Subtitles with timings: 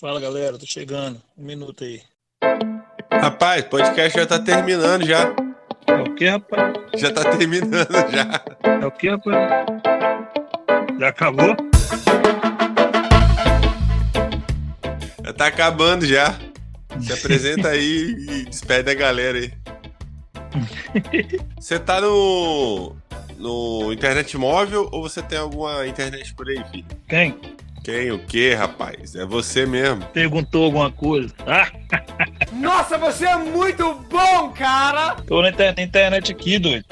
[0.00, 1.20] Fala galera, tô chegando.
[1.36, 2.00] Um minuto aí.
[3.12, 5.30] Rapaz, o podcast já tá terminando já.
[5.86, 6.72] É o que, rapaz?
[6.96, 8.42] Já tá terminando já.
[8.80, 9.36] É o que, rapaz?
[10.98, 11.54] Já acabou?
[15.22, 16.34] Já tá acabando já.
[16.98, 19.52] Se apresenta aí e despede a galera aí.
[21.60, 22.96] Você tá no.
[23.36, 26.86] no internet móvel ou você tem alguma internet por aí, filho?
[27.06, 27.59] Quem?
[27.82, 28.10] Quem?
[28.10, 29.14] O que, rapaz?
[29.14, 30.04] É você mesmo.
[30.12, 31.32] Perguntou alguma coisa?
[31.46, 31.68] Ah,
[32.52, 35.16] Nossa, você é muito bom, cara!
[35.26, 36.84] tô na inter- na internet aqui, doido.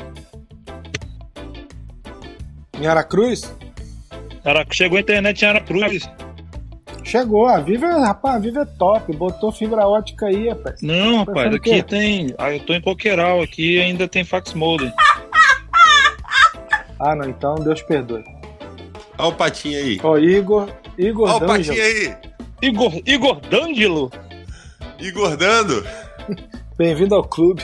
[2.81, 3.55] Em Aracruz?
[4.71, 6.09] Chegou a internet em Aracruz.
[7.05, 9.15] Chegou, a Viva, rapaz, a Viva é top.
[9.17, 10.81] Botou fibra ótica aí, rapaz.
[10.83, 11.83] Não, rapaz, Pensando o aqui quê?
[11.83, 12.35] tem.
[12.39, 14.93] Ah, eu tô em Coqueiral, aqui ainda tem fax modem.
[17.01, 18.25] Ah, não, então Deus perdoe.
[19.19, 20.01] Olha o patinho aí.
[20.03, 22.15] Ó, Igor, Igor Olha o patinho aí.
[22.63, 24.11] Igor, Igor D'Angelo?
[24.99, 25.85] Igor Dando.
[26.77, 27.63] Bem-vindo ao clube.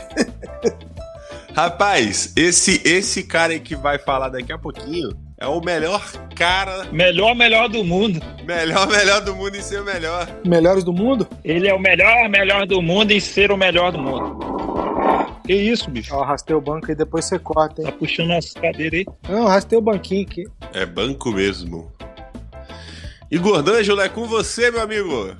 [1.54, 6.02] Rapaz, esse, esse cara aí que vai falar daqui a pouquinho é o melhor
[6.34, 8.20] cara, Melhor, melhor do mundo.
[8.44, 10.28] melhor, melhor do mundo em ser o melhor.
[10.44, 11.28] Melhores do mundo?
[11.44, 14.38] Ele é o melhor, melhor do mundo em ser o melhor do mundo.
[15.46, 16.14] Que isso, bicho?
[16.14, 17.94] Ó, arrastei o banco e depois você corta, Tá hein?
[17.98, 19.06] puxando as cadeiras aí?
[19.28, 20.44] Não, arrastei o banquinho aqui.
[20.74, 21.92] É banco mesmo.
[23.30, 25.36] Igor D'Angelo, é com você, meu amigo.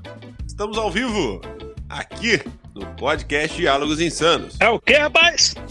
[0.47, 1.41] Estamos ao vivo,
[1.89, 2.41] aqui
[2.73, 4.57] no podcast Diálogos Insanos.
[4.61, 5.57] É o que, rapaz?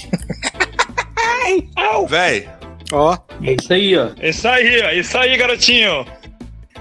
[2.10, 2.50] Véi,
[2.92, 4.10] Ó, É isso aí, ó.
[4.22, 4.90] Isso aí, ó.
[4.92, 6.06] Isso aí, garotinho.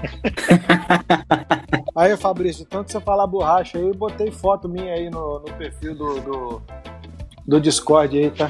[1.95, 5.95] aí, Fabrício, tanto você falar borracha aí, eu botei foto minha aí no, no perfil
[5.95, 6.61] do, do,
[7.47, 8.49] do Discord aí, tá?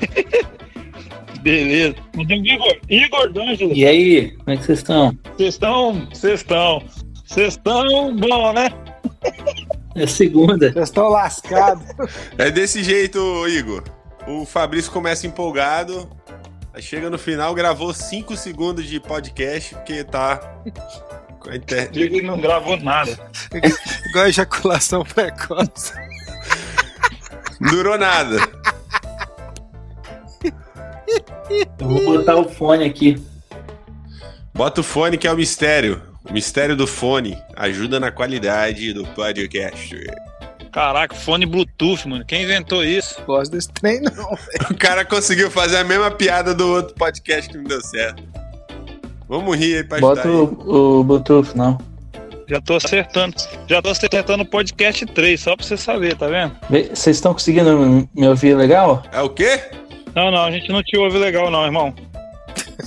[1.41, 1.95] Beleza.
[2.17, 3.73] Então, Igor, Igor D'Angelo.
[3.73, 5.17] E aí, como é que vocês estão?
[5.35, 6.08] Vocês estão.
[6.09, 6.83] Vocês estão.
[7.25, 8.69] Vocês estão bom, né?
[9.95, 10.72] É segunda.
[10.72, 11.83] Vocês estão lascados.
[12.38, 13.83] é desse jeito, Igor.
[14.25, 16.09] O Fabrício começa empolgado,
[16.79, 20.38] chega no final, gravou 5 segundos de podcast, porque tá
[21.40, 22.00] com a internet.
[22.00, 23.19] Ele não gravou nada.
[24.09, 25.94] Igual ejaculação precoce.
[27.59, 28.38] Durou nada.
[31.80, 33.22] Eu vou botar o fone aqui.
[34.53, 36.02] Bota o fone que é o mistério.
[36.30, 39.96] O mistério do fone ajuda na qualidade do podcast.
[40.72, 42.25] Caraca, fone Bluetooth, mano.
[42.25, 43.22] Quem inventou isso?
[43.25, 44.34] Gosto desse trem, não.
[44.72, 48.24] O cara conseguiu fazer a mesma piada do outro podcast que não deu certo.
[49.28, 50.34] Vamos rir aí pra Bota aí.
[50.34, 51.78] o, o Bluetooth, não.
[52.47, 53.35] Já tô acertando.
[53.68, 56.56] Já tô acertando o podcast 3, só pra você saber, tá vendo?
[56.94, 59.03] Vocês estão conseguindo me ouvir legal?
[59.12, 59.62] É o quê?
[60.16, 61.94] Não, não, a gente não te ouve legal, não, irmão.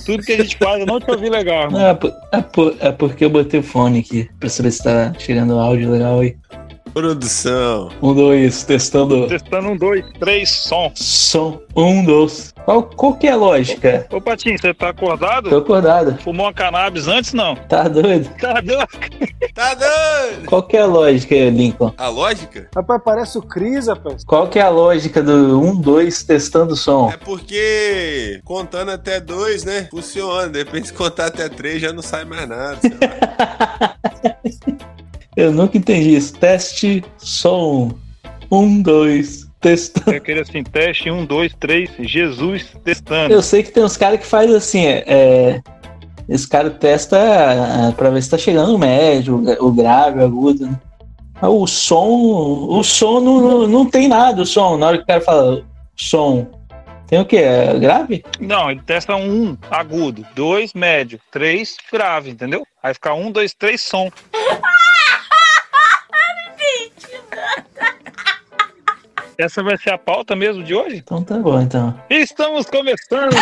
[0.05, 1.79] Tudo que a gente faz, eu não te ouvi legal, irmão.
[1.81, 4.83] Não, é, por- é por- é porque eu botei o fone aqui pra saber se
[4.83, 6.35] tá chegando áudio legal aí.
[6.93, 7.89] Produção.
[8.01, 9.27] Um, dois, testando.
[9.27, 10.91] Testando um, dois, três, som.
[10.95, 11.59] Som.
[11.75, 12.53] Um, dois.
[12.67, 14.05] Qual, qual que é a lógica?
[14.11, 15.49] Ô, Patinho, você tá acordado?
[15.49, 16.21] Tô acordado.
[16.21, 17.55] Fumou uma cannabis antes, não?
[17.55, 18.29] Tá doido?
[18.37, 18.85] Tá doido?
[19.53, 20.45] Tá dando!
[20.47, 21.93] Qual que é a lógica, Lincoln?
[21.97, 24.25] A lógica Rapaz, parece o Cris, rapaz.
[24.25, 27.09] Qual que é a lógica do um, dois, testando som?
[27.09, 29.87] é porque contando até dois, né?
[29.89, 30.49] Funciona.
[30.49, 32.79] De repente, se contar até três, já não sai mais nada.
[32.81, 33.95] sei lá.
[35.37, 36.33] Eu nunca entendi isso.
[36.33, 37.91] Teste som.
[38.51, 40.13] Um, dois, testando.
[40.13, 43.33] É aquele assim, teste, um, dois, três, Jesus testando.
[43.33, 45.61] Eu sei que tem uns caras que faz assim, é, é,
[46.29, 50.67] esse cara testa é, pra ver se tá chegando o médio, o grave, o agudo.
[50.67, 50.79] Né?
[51.41, 52.07] Mas O som,
[52.69, 54.77] o som não, não, não tem nada, o som.
[54.77, 55.63] Na hora que o cara fala
[55.95, 56.47] som,
[57.07, 57.37] tem o quê?
[57.37, 58.23] É grave?
[58.39, 62.65] Não, ele testa um agudo, dois médio, três grave, entendeu?
[62.83, 64.11] Aí fica um, dois, três som.
[69.37, 70.95] Essa vai ser a pauta mesmo de hoje?
[70.95, 71.93] Então tá bom, então.
[72.09, 73.29] Estamos começando!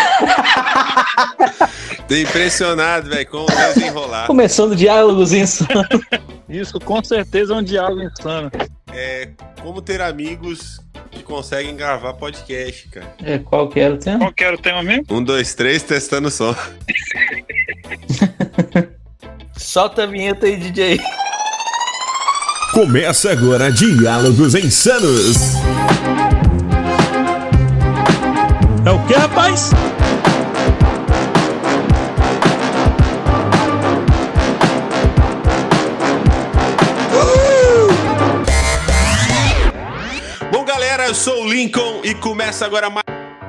[2.05, 4.27] Tô impressionado, velho, com o desenrolar.
[4.27, 5.87] Começando diálogos insanos.
[6.49, 8.51] Isso com certeza é um diálogo insano.
[8.91, 9.29] É
[9.61, 10.81] como ter amigos
[11.11, 13.15] que conseguem gravar podcast, cara.
[13.23, 14.19] É, qual que era o tema?
[14.19, 15.05] Qual que era o tema mesmo?
[15.09, 16.53] Um, dois, três, testando som.
[19.55, 20.99] Solta a vinheta aí, DJ.
[22.75, 25.37] Começa agora Diálogos Insanos.
[28.85, 29.69] É o que, rapaz?
[40.51, 43.05] Bom, galera, eu sou o Lincoln e começa agora mais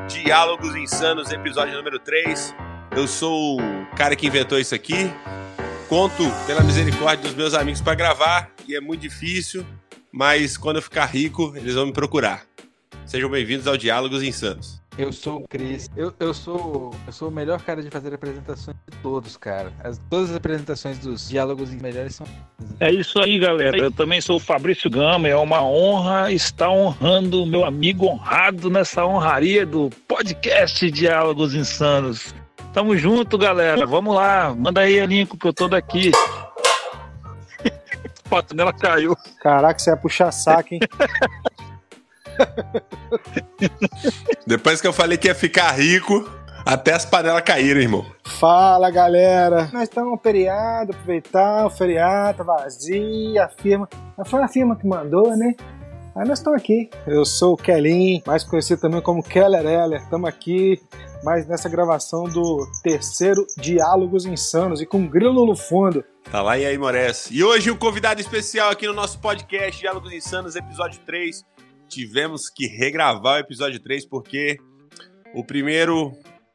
[0.06, 2.54] Diálogos Insanos, episódio número 3.
[2.92, 5.12] Eu sou o cara que inventou isso aqui.
[5.88, 9.64] Conto pela misericórdia dos meus amigos para gravar e é muito difícil,
[10.10, 12.44] mas quando eu ficar rico, eles vão me procurar.
[13.04, 14.82] Sejam bem-vindos ao Diálogos Insanos.
[14.98, 15.88] Eu sou o Cris.
[15.94, 19.70] Eu, eu, sou, eu sou o melhor cara de fazer apresentações de todos, cara.
[19.84, 22.26] As, todas as apresentações dos diálogos melhores são.
[22.80, 23.76] É isso aí, galera.
[23.76, 25.28] Eu também sou o Fabrício Gama.
[25.28, 32.34] É uma honra estar honrando o meu amigo honrado nessa honraria do podcast Diálogos Insanos.
[32.76, 33.86] Tamo junto, galera.
[33.86, 34.54] Vamos lá.
[34.54, 36.10] Manda aí, Elinco, que eu tô daqui.
[37.64, 39.16] A patinela caiu.
[39.40, 40.80] Caraca, você ia puxar saco, hein?
[44.46, 46.30] Depois que eu falei que ia ficar rico,
[46.66, 48.04] até as panelas caíram, irmão.
[48.26, 49.70] Fala, galera.
[49.72, 53.88] Nós estamos no feriado, aproveitar o feriado, tá vazia, a firma.
[54.18, 55.54] Mas foi a firma que mandou, né?
[56.14, 56.90] Aí nós estamos aqui.
[57.06, 60.02] Eu sou o Kelly, mais conhecido também como Keller Eller.
[60.02, 60.78] Estamos aqui
[61.26, 66.04] mais nessa gravação do terceiro Diálogos Insanos e com grilo no fundo.
[66.30, 67.28] Tá lá e aí, Mores.
[67.32, 71.44] E hoje o convidado especial aqui no nosso podcast Diálogos Insanos, episódio 3.
[71.88, 74.56] Tivemos que regravar o episódio 3 porque
[75.34, 76.12] o primeiro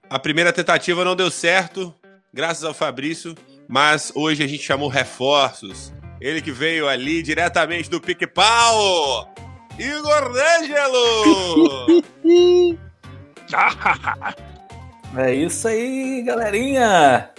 [0.09, 1.93] a primeira tentativa não deu certo,
[2.33, 3.35] graças ao Fabrício,
[3.67, 5.93] mas hoje a gente chamou reforços.
[6.21, 9.33] Ele que veio ali diretamente do Pique-Pau,
[9.77, 12.03] Igor D'Angelo!
[15.15, 17.29] É isso aí, galerinha!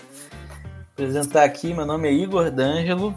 [0.95, 3.15] Vou apresentar aqui, meu nome é Igor D'Angelo,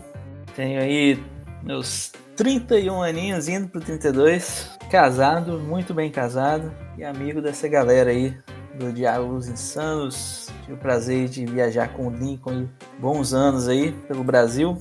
[0.56, 1.22] tenho aí
[1.62, 8.34] meus 31 aninhos, indo pro 32, casado, muito bem casado, e amigo dessa galera aí
[8.80, 10.48] do Diálogos Insanos.
[10.62, 14.78] Tive o prazer de viajar com o Lincoln bons anos aí pelo Brasil,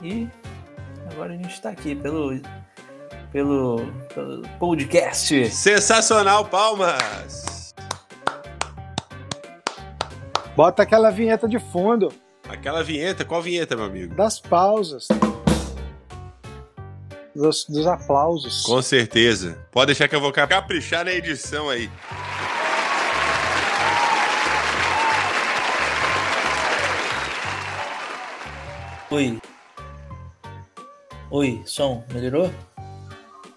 [0.00, 0.28] e
[1.10, 2.40] agora a gente está aqui pelo,
[3.32, 5.50] pelo, pelo podcast.
[5.50, 7.57] Sensacional, palmas!
[10.58, 12.12] Bota aquela vinheta de fundo
[12.48, 14.16] Aquela vinheta, qual vinheta, meu amigo?
[14.16, 15.06] das pausas.
[17.32, 18.64] Dos, dos aplausos.
[18.64, 19.56] Com certeza.
[19.70, 21.88] Pode deixar que eu vou caprichar na edição aí.
[29.12, 29.38] Oi.
[31.30, 32.52] Oi, som, melhorou?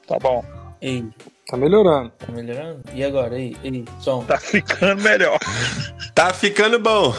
[0.07, 0.45] Tá bom.
[0.79, 1.09] Ei,
[1.51, 2.13] Tá melhorando.
[2.17, 2.79] tá melhorando?
[2.93, 3.37] E agora?
[3.37, 4.23] Ei, ei, som.
[4.23, 5.37] Tá ficando melhor.
[6.15, 7.13] Tá ficando bom.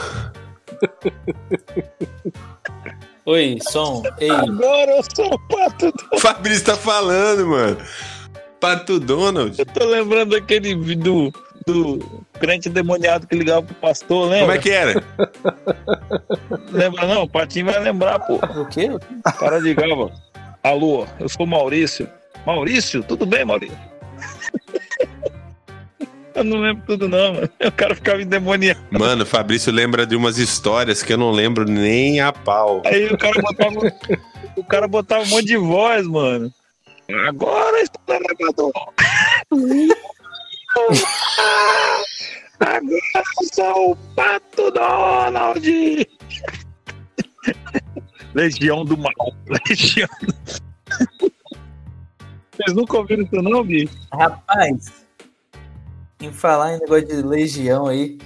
[3.26, 4.02] Oi, som.
[4.18, 7.76] Ei, Agora eu sou o Pato O Fabrício tá falando, mano.
[8.58, 9.58] Pato Donald.
[9.58, 11.30] Eu tô lembrando daquele do,
[11.66, 14.46] do crente demoniado que ligava pro pastor, lembra?
[14.46, 15.04] Como é que era?
[16.72, 17.24] Lembra não?
[17.24, 18.36] O Patinho vai lembrar, pô.
[18.36, 18.88] o quê?
[19.26, 20.10] O cara ligava.
[20.62, 22.08] Alô, eu sou o Maurício.
[22.46, 23.91] Maurício, tudo bem, Maurício?
[26.34, 27.50] Eu não lembro tudo, não, mano.
[27.64, 28.80] O cara ficava endemoniado.
[28.90, 32.82] Mano, o Fabrício lembra de umas histórias que eu não lembro nem a pau.
[32.84, 33.80] Aí o cara botava.
[34.56, 36.52] o cara botava um monte de voz, mano.
[37.28, 38.72] Agora está no elevador.
[42.60, 46.08] Agora sou o Pato Donald.
[48.34, 49.12] Legião do Mal.
[49.68, 50.08] Legião.
[52.52, 53.94] Vocês nunca ouviram isso, não, bicho?
[54.12, 55.01] Rapaz,
[56.26, 58.18] em falar em negócio de legião aí,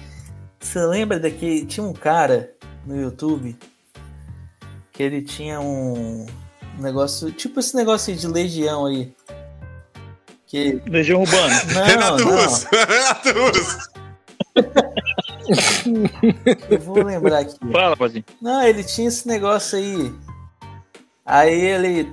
[0.59, 1.65] você lembra daquele.
[1.65, 2.53] Tinha um cara
[2.85, 3.57] no YouTube
[4.91, 6.25] que ele tinha um
[6.79, 7.31] negócio.
[7.31, 9.13] Tipo esse negócio aí de legião aí.
[10.45, 10.81] Que.
[10.87, 11.63] Legião Urbana.
[11.73, 12.31] Não, Renato não.
[12.35, 12.67] Russo.
[12.71, 13.89] Renato Russo.
[16.69, 17.57] Eu vou lembrar aqui.
[17.71, 18.25] Fala, Patinho.
[18.41, 20.13] Não, ele tinha esse negócio aí.
[21.25, 22.11] Aí ele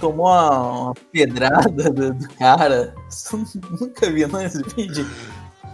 [0.00, 2.94] tomou uma, uma pedrada do, do cara.
[3.12, 3.36] Você
[3.80, 4.10] nunca
[4.46, 5.08] esse vídeo?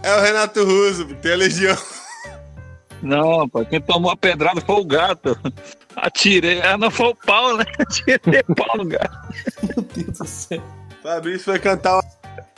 [0.03, 1.77] É o Renato Russo, tem a Legião.
[3.01, 5.37] Não, pô, quem tomou a pedrada foi o gato.
[5.95, 7.63] Atirei, ah, não foi o pau, né?
[7.79, 9.17] Atirei o pau no gato.
[9.63, 10.61] Meu Deus do céu.
[11.01, 12.03] Fabrício foi cantar uma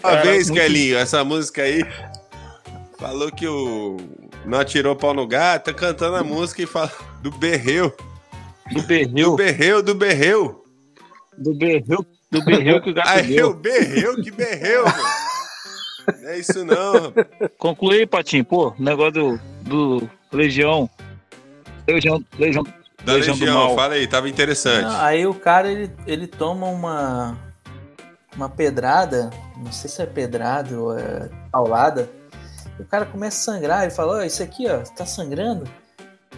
[0.02, 1.84] Cara, vez, muito- Kelinho, essa música aí.
[2.98, 3.98] Falou que o.
[4.46, 7.96] Não atirou pau no gato, tá cantando a música e fala do berreu.
[8.72, 10.64] Do Do berreu, berreu, do berreu.
[11.38, 13.54] do berreu, do berreu que o gato Aí eu deu.
[13.54, 15.04] berreu, que berreu, mano.
[16.22, 17.28] Não é isso não, rapaz.
[17.58, 20.90] Conclui, Patinho, pô, negócio do, do Legião.
[21.88, 22.64] Legião, Legião,
[23.04, 23.76] Da Legião Legião, do Mal.
[23.76, 24.84] fala aí, tava interessante.
[24.84, 27.38] Não, aí o cara ele, ele toma uma
[28.36, 32.10] uma pedrada, não sei se é pedrada ou é paulada.
[32.80, 35.70] E o cara começa a sangrar, ele fala: "Ó, isso aqui, ó, tá sangrando,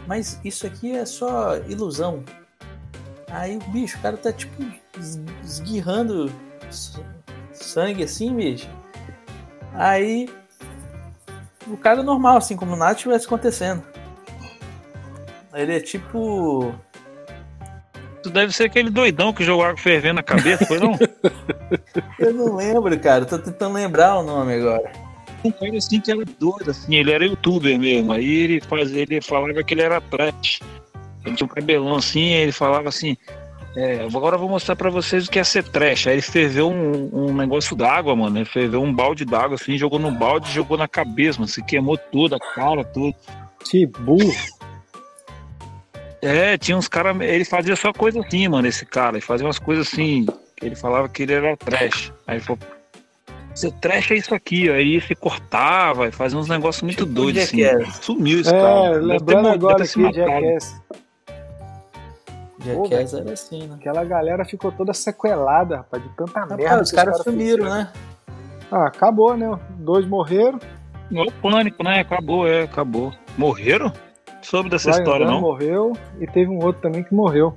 [0.08, 2.24] mas isso aqui é só ilusão".
[3.34, 4.64] Aí bicho, o cara tá tipo
[5.00, 6.32] es- esguirrando
[7.52, 8.70] sangue assim, bicho.
[9.74, 10.30] Aí
[11.68, 13.84] o cara é normal, assim, como nada tivesse acontecendo.
[15.54, 16.74] Ele é tipo
[18.22, 20.98] Isso deve ser aquele doidão que jogou água fervendo na cabeça, foi não?
[22.20, 23.26] Eu não lembro, cara.
[23.26, 24.92] Tô tentando lembrar o nome agora.
[25.44, 28.14] Um cara assim que era doido, assim, ele era youtuber mesmo.
[28.14, 30.62] Aí ele fazia, ele falava que ele era trash.
[31.26, 33.18] Ele tinha um cabelão assim, ele falava assim.
[33.76, 36.06] É, agora eu vou mostrar pra vocês o que é ser trash.
[36.06, 38.38] Aí ele ferveu um, um negócio d'água, mano.
[38.38, 41.50] Ele ferveu um balde d'água, assim, jogou no balde e jogou na cabeça, mano.
[41.50, 43.16] Se queimou tudo, a cara, tudo.
[43.66, 44.32] Que burro.
[46.22, 47.20] É, tinha uns caras.
[47.20, 49.18] Ele fazia só coisa assim, mano, esse cara.
[49.18, 50.26] Ele fazia umas coisas assim.
[50.62, 52.14] Ele falava que ele era trash.
[52.28, 52.60] Aí ele falou.
[53.56, 54.74] Ser trash é isso aqui, ó.
[54.74, 57.60] aí se cortava, fazia uns negócios muito Tipo doidos, assim.
[57.62, 58.00] Jackass.
[58.02, 58.98] Sumiu esse É, cara.
[58.98, 61.03] Lembrando agora aqui, matado.
[62.64, 62.90] Jackass.
[62.90, 63.76] Jackass era assim, né?
[63.80, 66.64] Aquela galera ficou toda sequelada, rapaz, de tanta merda.
[66.64, 67.76] Rapaz, os que caras sumiram, fizeram.
[67.84, 67.92] né?
[68.72, 69.60] Ah, acabou, né?
[69.72, 70.60] Dois morreram.
[71.12, 72.00] Não, pânico, né?
[72.00, 73.12] Acabou, é, acabou.
[73.38, 73.92] Morreram?
[74.42, 75.42] Soube dessa Ryan história, Dunn não?
[75.42, 77.56] morreu e teve um outro também que morreu.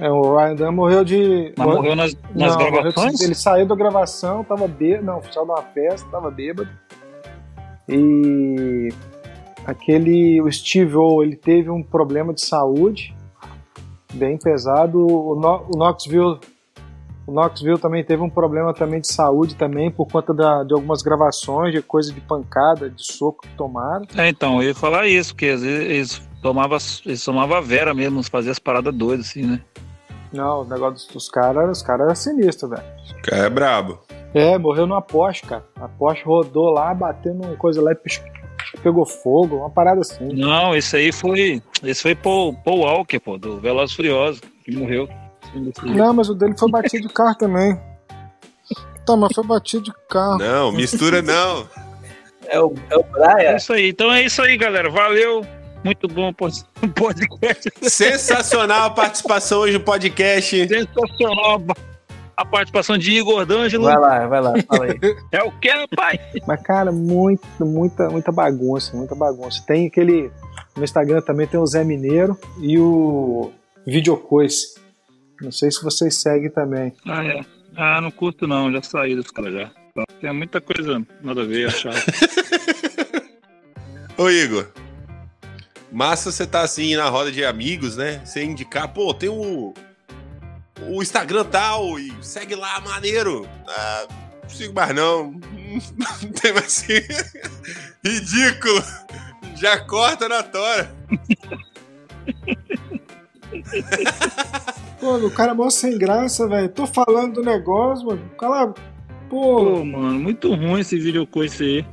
[0.00, 1.52] É, o Ryan Dunn morreu de.
[1.56, 3.20] Mas morreu nas, nas Não, morreu de- gravações?
[3.20, 5.04] Ele saiu da gravação, tava bêbado.
[5.06, 6.68] Não, oficial de uma festa, tava bêbado.
[7.88, 8.88] E
[9.64, 10.40] aquele.
[10.42, 13.15] O Steve O, ele teve um problema de saúde
[14.14, 14.98] bem pesado.
[15.06, 16.38] O, No, o Knoxville.
[17.26, 21.02] O Knoxville também teve um problema também de saúde também por conta da- de algumas
[21.02, 24.06] gravações, de coisa de pancada, de soco que tomaram.
[24.16, 28.22] É, então, eu ia falar isso, que às vezes eles tomavam eles tomava vera mesmo,
[28.22, 29.60] faziam as paradas doidas, assim, né?
[30.32, 32.82] Não, o negócio dos, dos caras, os caras eram sinistros, velho.
[33.18, 33.98] O cara é brabo.
[34.32, 35.64] É, morreu numa Porsche, cara.
[35.80, 37.96] A Porsche rodou lá, bateu numa coisa lá e
[38.76, 40.28] psh, pegou fogo, uma parada assim.
[40.32, 41.62] Não, esse aí foi.
[41.82, 45.08] Esse foi Paul, Paul Walker, pô, do Velozes Furiosos, que morreu.
[45.82, 47.78] Não, mas o dele foi batido de carro também.
[49.06, 50.38] Tá, mas foi batido de carro.
[50.38, 51.66] Não, mistura não.
[52.48, 53.56] É o, é o É Brian.
[53.56, 53.88] isso aí.
[53.88, 54.88] Então é isso aí, galera.
[54.88, 55.44] Valeu.
[55.82, 56.34] Muito bom o
[56.94, 57.72] podcast.
[57.82, 60.68] Sensacional a participação hoje no podcast.
[60.68, 61.60] Sensacional
[62.36, 63.84] a participação de Igor D'Angelo.
[63.84, 64.98] Vai lá, vai lá, fala aí.
[65.32, 66.20] É o que, rapaz?
[66.46, 69.62] Mas, cara, muito, muita, muita bagunça, muita bagunça.
[69.66, 70.30] Tem aquele.
[70.76, 73.50] No Instagram também tem o Zé Mineiro e o
[73.86, 74.74] Videocoice.
[75.40, 76.92] Não sei se vocês seguem também.
[77.06, 77.40] Ah, é.
[77.74, 79.70] Ah, não curto não, já saí dos caras já.
[80.20, 81.94] Tem muita coisa nada a ver, achar.
[84.16, 84.68] Ô, Igor.
[85.92, 88.20] Massa você tá assim na roda de amigos, né?
[88.24, 89.72] Você indicar, pô, tem o.
[90.82, 93.46] O Instagram tal e segue lá, maneiro.
[93.68, 94.06] Ah,
[94.42, 95.32] não sigo mais não.
[96.22, 96.86] Não tem mais.
[98.04, 98.82] Ridículo.
[99.56, 100.94] Já corta na tora.
[105.00, 106.68] Pô, o cara é mó sem graça, velho.
[106.68, 108.30] Tô falando do negócio, mano.
[108.38, 108.72] Cala.
[109.28, 111.86] Pô, Pô, mano, muito ruim esse vídeo com esse aí.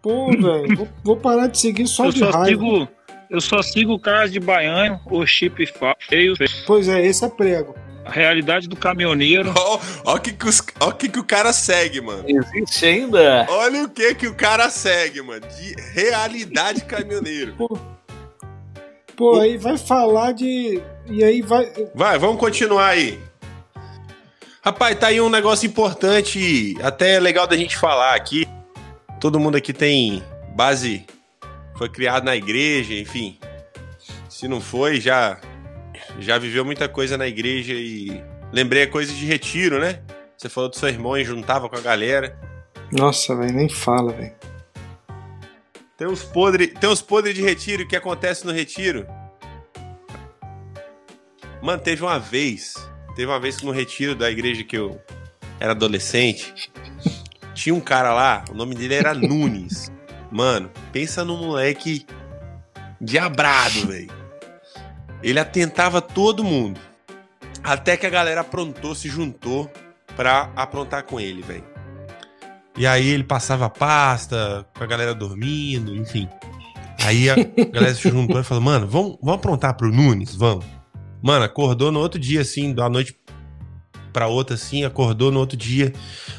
[0.00, 0.76] pô, velho.
[0.76, 2.48] Vou, vou parar de seguir só Eu de só raiva.
[2.62, 2.88] sigo.
[3.32, 5.66] Eu só sigo o cara de Baiano, o chip
[6.08, 6.34] feio,
[6.66, 7.74] Pois é, esse é prego.
[8.04, 9.52] a realidade do caminhoneiro.
[9.56, 12.24] Ó, ó o que, que, os- ó o que, que o cara segue, mano.
[12.28, 13.46] Existe ainda?
[13.48, 15.46] Olha o que que o cara segue, mano.
[15.46, 17.54] De realidade caminhoneiro.
[19.16, 20.82] Pô, aí vai falar de.
[21.06, 21.70] E aí vai.
[21.94, 23.18] Vai, vamos continuar aí.
[24.64, 28.46] Rapaz, tá aí um negócio importante, até legal da gente falar aqui.
[29.20, 30.22] Todo mundo aqui tem
[30.54, 31.04] base,
[31.82, 33.36] foi criado na igreja, enfim.
[34.28, 35.40] Se não foi, já
[36.20, 38.22] já viveu muita coisa na igreja e
[38.52, 40.00] lembrei a coisa de retiro, né?
[40.36, 42.38] Você falou do seu irmão e juntava com a galera.
[42.92, 44.32] Nossa, velho, nem fala, velho.
[45.96, 49.04] Tem uns podres, tem uns podres de retiro, o que acontece no retiro?
[51.60, 52.74] Mano, teve uma vez,
[53.16, 55.00] teve uma vez que no retiro da igreja que eu
[55.58, 56.54] era adolescente,
[57.54, 59.90] tinha um cara lá, o nome dele era Nunes.
[60.32, 62.06] Mano, pensa num moleque
[62.98, 64.10] diabrado, velho.
[65.22, 66.80] Ele atentava todo mundo.
[67.62, 69.70] Até que a galera aprontou, se juntou
[70.16, 71.64] pra aprontar com ele, velho.
[72.76, 76.28] E aí ele passava pasta, com a galera dormindo, enfim.
[77.04, 77.36] Aí a
[77.70, 80.34] galera se juntou e falou, mano, vamos, vamos aprontar pro Nunes?
[80.34, 80.64] Vamos.
[81.22, 83.14] Mano, acordou no outro dia, assim, da noite
[84.12, 85.92] pra outra, assim, acordou no outro dia.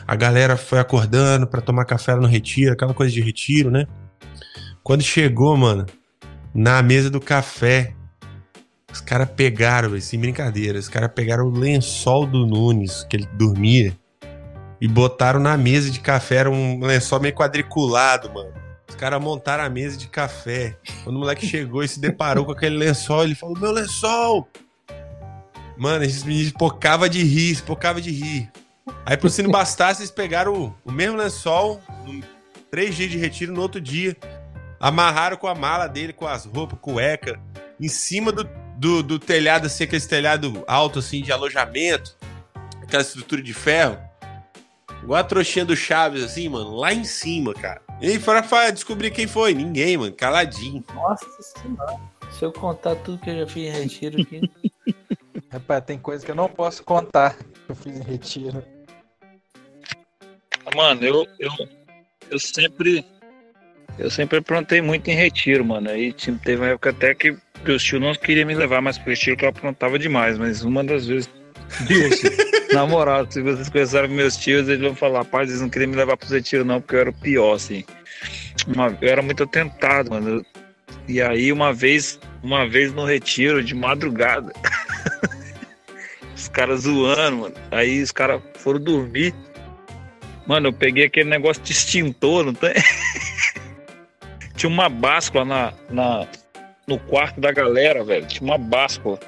[0.08, 3.86] A galera foi acordando pra tomar café no retiro, aquela coisa de retiro, né?
[4.84, 5.86] Quando chegou, mano,
[6.54, 7.96] na mesa do café,
[8.92, 13.28] os caras pegaram, véi, sem brincadeira, os caras pegaram o lençol do Nunes, que ele
[13.34, 13.98] dormia,
[14.80, 16.36] e botaram na mesa de café.
[16.36, 18.54] Era um lençol meio quadriculado, mano.
[18.88, 20.78] Os caras montaram a mesa de café.
[21.04, 24.48] Quando o moleque chegou e se deparou com aquele lençol, ele falou: Meu lençol!
[25.78, 28.52] Mano, esses meninos pocava de rir, pocava de rir.
[29.06, 31.82] Aí, por se não bastasse, eles pegaram o, o mesmo lençol,
[32.70, 34.16] três dias de retiro, no outro dia,
[34.80, 37.40] amarraram com a mala dele, com as roupas, cueca,
[37.80, 42.16] em cima do, do, do telhado, assim, aquele telhado alto, assim, de alojamento,
[42.82, 43.98] aquela estrutura de ferro.
[45.02, 47.82] Igual a trouxinha do Chaves, assim, mano, lá em cima, cara.
[48.00, 49.54] E aí foram pra descobrir quem foi.
[49.54, 50.84] Ninguém, mano, caladinho.
[50.94, 51.98] Nossa senhora.
[52.32, 54.52] Se eu contar tudo que eu já fiz em retiro aqui.
[55.52, 58.64] Rapaz, tem coisa que eu não posso contar que eu fiz em retiro.
[60.76, 61.52] Mano, eu, eu,
[62.32, 63.06] eu sempre.
[64.00, 65.90] Eu sempre aprontei muito em retiro, mano.
[65.90, 69.10] Aí tinha- teve uma época até que meus tios não queriam me levar mais pro
[69.12, 70.38] retiro, que eu aprontava demais.
[70.38, 71.30] Mas uma das vezes.
[72.74, 75.96] Na moral, se vocês conhecerem meus tios, eles vão falar, rapaz, eles não queriam me
[75.96, 77.84] levar pro retiro, não, porque eu era o pior, assim.
[78.68, 80.44] Uma- eu era muito atentado, mano.
[81.08, 84.52] E aí, uma vez, uma vez no retiro, de madrugada,
[86.36, 87.56] os caras zoando, mano.
[87.72, 89.34] Aí os caras foram dormir.
[90.46, 92.74] Mano, eu peguei aquele negócio de extintor, não tem?
[94.56, 96.28] Tinha uma báscula na, na,
[96.88, 98.26] no quarto da galera, velho.
[98.28, 99.20] Tinha uma báscula.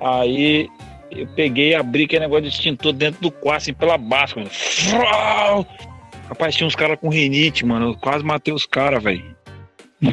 [0.00, 0.68] Aí
[1.10, 4.46] eu peguei e abri aquele negócio de extintor dentro do quarto, assim, pela báscula.
[6.28, 7.90] Rapaz, tinha uns caras com rinite, mano.
[7.90, 9.34] Eu quase matei os caras, velho.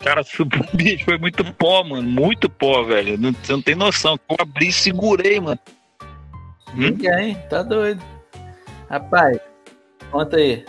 [0.00, 2.08] Cara, subiu, bicho, foi muito pó, mano.
[2.08, 3.18] Muito pó, velho.
[3.18, 4.18] Não, você não tem noção.
[4.28, 5.58] Eu abri e segurei, mano.
[6.74, 6.74] Hum?
[6.76, 8.02] Ninguém, tá doido.
[8.88, 9.38] Rapaz,
[10.10, 10.64] conta aí.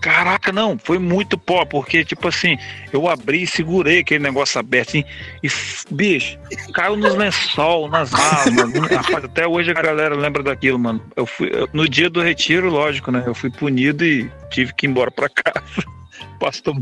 [0.00, 2.56] Caraca, não, foi muito pó, porque, tipo assim,
[2.92, 5.04] eu abri e segurei aquele negócio aberto, assim,
[5.42, 5.48] e,
[5.92, 6.38] bicho,
[6.72, 8.80] caiu nos lençol, nas mano.
[8.88, 11.02] Rapaz, até hoje a galera lembra daquilo, mano.
[11.16, 14.86] Eu fui, eu- no dia do retiro, lógico, né, eu fui punido e tive que
[14.86, 15.64] ir embora pra casa.
[16.38, 16.76] Pastor,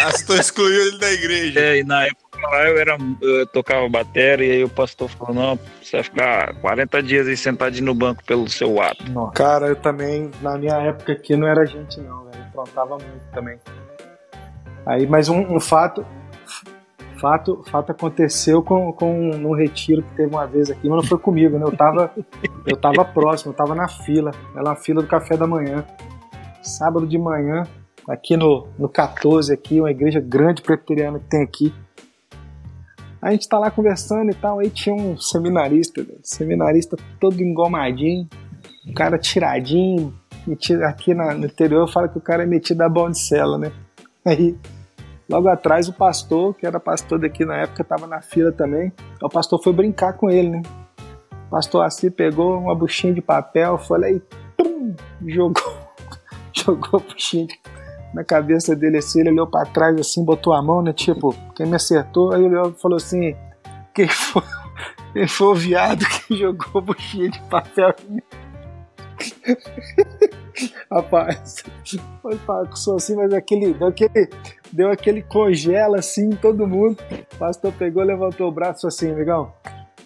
[0.00, 1.60] Pastor excluiu ele da igreja.
[1.60, 5.34] é, e na época lá eu era, eu tocava bateria, e aí o pastor falou,
[5.34, 9.10] não, você vai ficar 40 dias aí sentadinho no banco pelo seu ato.
[9.10, 9.32] Nossa.
[9.32, 12.44] Cara, eu também, na minha época aqui, não era gente não, velho.
[12.44, 13.58] Aprontava muito também.
[14.86, 16.04] Aí, mas um, um fato,
[17.20, 21.18] fato, fato aconteceu com, com no retiro que teve uma vez aqui, mas não foi
[21.18, 21.64] comigo, né?
[21.64, 22.12] Eu tava,
[22.66, 25.84] eu tava próximo, eu tava na fila, era na fila do café da manhã.
[26.62, 27.64] Sábado de manhã,
[28.08, 31.72] aqui no, no 14 aqui, uma igreja grande presbiteriana que tem aqui.
[33.20, 38.28] A gente tá lá conversando e tal, aí tinha um seminarista, velho, seminarista todo engomadinho,
[38.86, 40.12] o cara tiradinho,
[40.46, 43.72] metido, aqui na- no interior fala que o cara é metido a bondicela, né?
[44.26, 44.54] Aí,
[45.26, 48.92] logo atrás, o pastor, que era pastor daqui na época, tava na fila também.
[49.22, 50.62] O pastor foi brincar com ele, né?
[51.46, 53.78] O pastor assim pegou uma buchinha de papel,
[54.10, 54.20] e
[54.56, 54.94] pum,
[55.26, 55.76] jogou,
[56.52, 57.58] jogou a buchinha de-
[58.14, 60.92] na cabeça dele assim, ele olhou pra trás assim, botou a mão, né?
[60.92, 63.36] Tipo, quem me acertou, aí ele falou assim,
[63.92, 64.42] quem foi,
[65.12, 68.22] quem foi o viado que jogou buchinha de papel em
[70.90, 71.64] Rapaz,
[72.22, 74.30] foi passou assim, mas aquele deu, aquele,
[74.72, 76.96] deu aquele congela assim em todo mundo.
[77.32, 79.52] O pastor pegou, levantou o braço assim, amigão,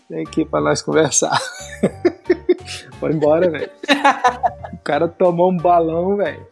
[0.09, 1.38] vem aqui pra nós conversar.
[2.99, 3.71] foi embora, velho.
[4.73, 6.47] O cara tomou um balão, velho.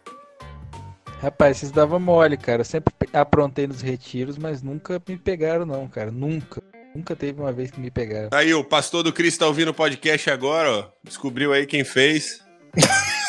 [1.21, 2.61] Rapaz, vocês davam mole, cara.
[2.61, 6.11] Eu sempre aprontei nos retiros, mas nunca me pegaram, não, cara.
[6.11, 6.63] Nunca.
[6.95, 8.31] Nunca teve uma vez que me pegaram.
[8.33, 10.89] Aí, o pastor do Cristo tá ouvindo o podcast agora, ó.
[11.05, 12.43] Descobriu aí quem fez.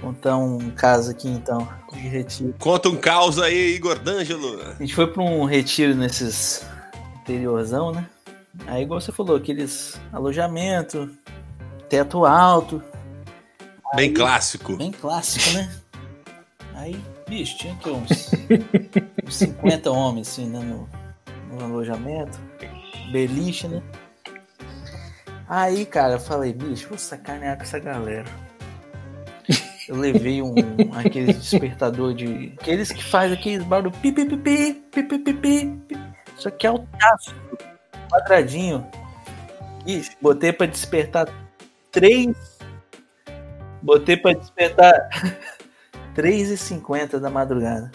[0.00, 2.54] Contar um caso aqui então, de retiro.
[2.58, 4.62] Conta um caos aí, Igor D'Angelo.
[4.62, 6.66] A gente foi pra um retiro nesses
[7.22, 8.06] interiorzão, né?
[8.66, 11.10] Aí, igual você falou, aqueles alojamento,
[11.88, 12.82] teto alto,
[13.94, 14.76] Bem clássico.
[14.76, 15.70] bem clássico, né?
[16.74, 18.30] Aí, bicho, tinha que uns,
[19.24, 20.88] uns 50 homens assim, né, no,
[21.50, 22.38] no alojamento,
[23.10, 23.82] beliche, né?
[25.48, 28.26] Aí, cara, eu falei, bicho, vou sacanear com essa galera.
[29.88, 30.54] Eu levei um
[30.92, 32.52] aquele despertador de.
[32.60, 35.80] Aqueles que faz aqueles barulho pi pi pi pi pi pi pi.
[36.36, 37.34] Só que é o taço,
[38.10, 38.86] quadradinho.
[39.84, 41.28] Bicho, botei pra despertar
[41.92, 42.55] três.
[43.86, 45.08] Botei pra despertar
[46.16, 47.92] 3h50 da madrugada.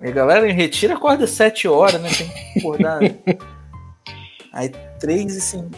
[0.00, 2.10] E a galera em retiro acorda 7 horas, né?
[2.10, 2.98] Tem que acordar.
[4.52, 5.72] Aí 3h50.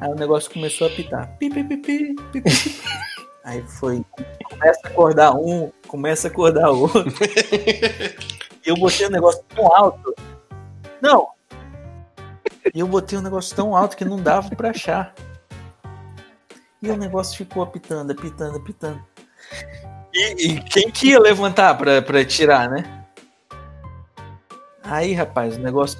[0.00, 1.28] Aí o negócio começou a pitar.
[1.38, 2.50] Pi, pi, pi, pi, pi, pi.
[3.44, 4.04] Aí foi.
[4.44, 7.04] Começa a acordar um, começa a acordar outro.
[8.66, 10.14] e eu botei o negócio tão alto.
[11.00, 11.28] Não!
[12.74, 15.14] E eu botei um negócio tão alto que não dava pra achar.
[16.82, 19.00] E o negócio ficou apitando, apitando, apitando.
[20.14, 23.00] E, e quem que ia levantar pra, pra tirar, né?
[24.82, 25.98] Aí, rapaz, o negócio.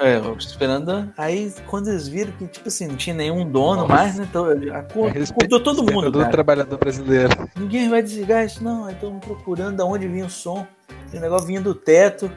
[0.00, 1.12] É, esperando.
[1.16, 4.26] Aí quando eles viram que, tipo assim, não tinha nenhum dono mais, né?
[4.28, 6.10] Então, acordou, acordou todo mundo.
[6.10, 7.48] Do trabalhador brasileiro.
[7.56, 8.86] Ninguém vai desligar isso, não.
[8.86, 10.66] Aí estão procurando de onde vinha o som.
[11.14, 12.32] O negócio vinha do teto.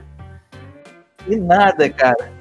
[1.28, 2.32] E nada, cara.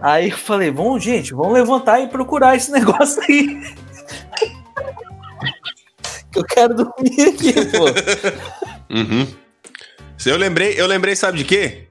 [0.00, 3.62] Aí eu falei, vamos, gente, vamos levantar e procurar esse negócio aí.
[6.36, 8.94] Que eu quero dormir aqui, pô.
[8.94, 9.26] Uhum.
[10.24, 11.88] Eu lembrei, eu lembrei, sabe de quê?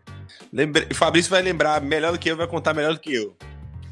[0.52, 3.36] Lembrei, o Fabrício vai lembrar melhor do que eu, vai contar melhor do que eu.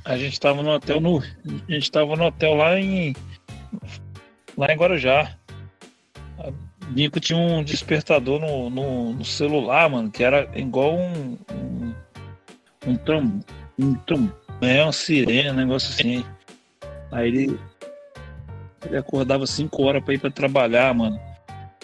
[0.06, 1.20] A gente tava no hotel no.
[1.20, 3.16] A gente tava no hotel lá em.
[4.58, 5.36] Lá em Guarujá.
[6.40, 6.52] A
[6.90, 11.38] Nico tinha um despertador no, no, no celular, mano, que era igual um.
[11.52, 11.94] Um,
[12.88, 13.42] um.
[13.80, 14.32] Um tram.
[14.62, 16.26] É uma sirene, um negócio assim.
[17.12, 17.60] Aí ele.
[18.86, 21.20] Ele acordava 5 horas pra ir pra trabalhar, mano.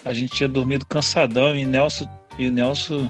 [0.06, 2.08] A gente tinha dormido cansadão e Nelson.
[2.38, 3.10] E o Nelson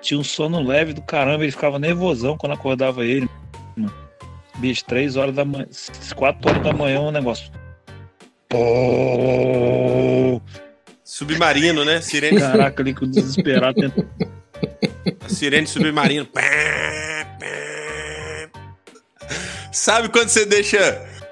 [0.00, 3.28] tinha um sono leve do caramba, ele ficava nervosão quando acordava ele.
[3.76, 3.92] Mano.
[4.58, 5.66] Bicho, 3 horas da manhã,
[6.14, 7.50] 4 horas da manhã, um negócio.
[8.48, 10.40] Pô!
[11.04, 12.00] Submarino, né?
[12.00, 12.38] Sirene.
[12.40, 13.80] Caraca, ali com desesperado.
[13.80, 14.06] tenta-
[15.28, 16.28] Sirene submarino.
[19.72, 20.78] Sabe quando você deixa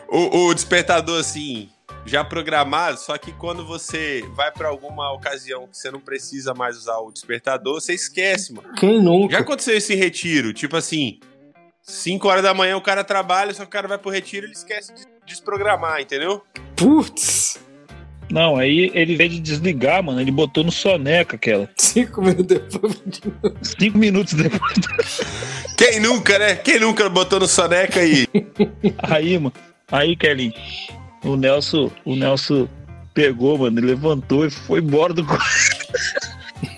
[0.09, 1.68] o, o despertador assim,
[2.04, 6.76] já programado, só que quando você vai pra alguma ocasião que você não precisa mais
[6.76, 8.72] usar o despertador, você esquece, mano.
[8.74, 9.34] Quem nunca?
[9.34, 11.20] Já aconteceu isso em retiro, tipo assim,
[11.82, 14.48] 5 horas da manhã o cara trabalha, só que o cara vai pro retiro e
[14.48, 16.42] ele esquece de desprogramar, entendeu?
[16.76, 17.58] Putz!
[18.30, 20.20] Não, aí ele veio de desligar, mano.
[20.20, 21.68] Ele botou no soneca aquela.
[21.76, 23.02] Cinco minutos depois.
[23.76, 25.20] Cinco minutos depois.
[25.76, 26.54] Quem nunca, né?
[26.54, 28.28] Quem nunca botou no soneca aí?
[28.98, 29.52] Aí, mano.
[29.90, 30.54] Aí, Kelly.
[31.24, 32.68] O Nelson, o Nelson
[33.12, 35.80] pegou, mano, ele levantou e foi embora do quarto.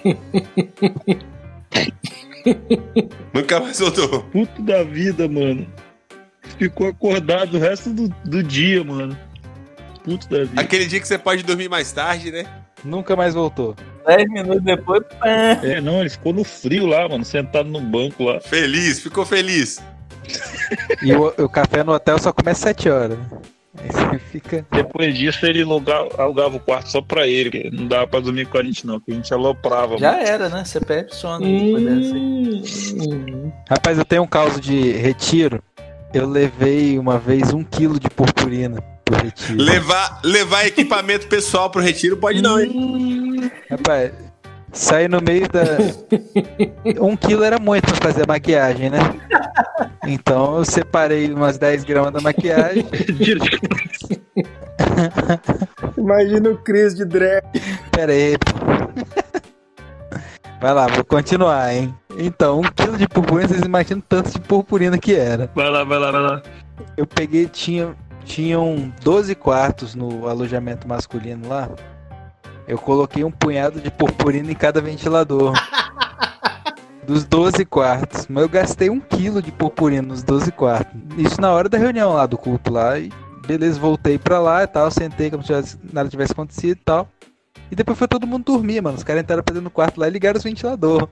[3.33, 4.23] Nunca mais voltou.
[4.25, 5.67] Puto da vida, mano.
[6.59, 9.17] Ficou acordado o resto do, do dia, mano.
[10.03, 10.61] Puto da vida.
[10.61, 12.45] Aquele dia que você pode dormir mais tarde, né?
[12.85, 13.77] Nunca mais voltou.
[14.07, 15.29] 10 minutos depois, pá.
[15.29, 18.41] É, não, ele ficou no frio lá, mano, sentado no banco lá.
[18.41, 19.81] Feliz, ficou feliz.
[21.01, 23.19] E o, o café no hotel só começa 7 horas.
[23.79, 24.67] Aí você fica.
[24.71, 27.51] Depois disso, ele alugava, alugava o quarto só pra ele.
[27.51, 29.97] porque Não dava pra dormir com a gente, não, porque a gente aloprava.
[29.99, 30.23] Já mano.
[30.23, 30.65] era, né?
[30.65, 32.63] Você perde sono depois dessa aí.
[33.01, 35.63] Hum, Rapaz, eu tenho um caso de retiro.
[36.13, 39.63] Eu levei uma vez um quilo de purpurina pro retiro.
[39.63, 43.51] Levar, levar equipamento pessoal pro retiro pode não, hein?
[43.71, 44.13] Rapaz,
[44.73, 45.63] saí no meio da.
[47.01, 48.99] Um quilo era muito pra fazer a maquiagem, né?
[50.07, 52.87] Então eu separei umas 10 gramas da maquiagem.
[55.97, 57.43] Imagina o Cris de drag.
[57.93, 58.37] Pera aí.
[60.61, 61.93] Vai lá, vou continuar, hein?
[62.17, 65.51] Então, um quilo de purpurina, vocês imaginam tanto de purpurina que era.
[65.55, 66.43] Vai lá, vai lá, vai lá.
[66.97, 71.69] Eu peguei, tinha, tinham 12 quartos no alojamento masculino lá.
[72.67, 75.53] Eu coloquei um punhado de purpurina em cada ventilador.
[77.07, 78.27] Dos 12 quartos.
[78.29, 80.95] Mas eu gastei um quilo de purpurina nos 12 quartos.
[81.19, 82.99] Isso na hora da reunião lá do culto lá.
[82.99, 83.11] E
[83.47, 84.91] beleza, voltei pra lá e tal.
[84.91, 85.53] Sentei como se
[85.93, 87.09] nada tivesse acontecido e tal.
[87.71, 88.97] E depois foi todo mundo dormir, mano.
[88.97, 91.09] Os caras entraram pra dentro do quarto lá e ligaram os ventiladores.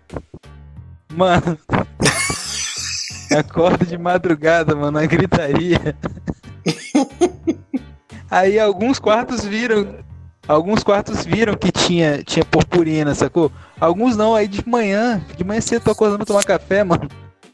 [1.13, 1.59] Mano.
[3.37, 5.97] Acordo de madrugada, mano, a gritaria.
[8.31, 9.95] Aí alguns quartos viram.
[10.51, 13.53] Alguns quartos viram que tinha, tinha purpurina, sacou?
[13.81, 17.09] Alguns não, aí de manhã, de manhã cedo tô acordando pra tomar café, mano.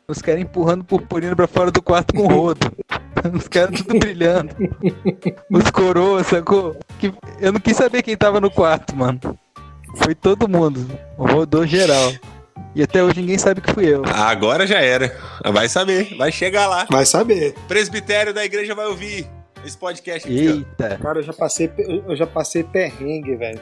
[0.09, 2.73] Os caras empurrando purpurina pra fora do quarto com rodo.
[3.37, 4.49] Os caras tudo brilhando.
[5.51, 6.75] Os coroas, sacou?
[6.99, 9.21] Que eu não quis saber quem tava no quarto, mano.
[9.97, 10.89] Foi todo mundo.
[11.19, 12.15] Rodou geral.
[12.75, 14.05] E até hoje ninguém sabe que fui eu.
[14.07, 15.15] Agora já era.
[15.53, 16.87] Vai saber, vai chegar lá.
[16.91, 17.55] Vai saber.
[17.69, 19.36] Presbitério da igreja vai ouvir
[19.67, 20.53] esse podcast aqui, ó.
[20.53, 20.99] Eita.
[20.99, 23.61] Cara, eu já passei, eu já passei perrengue, velho.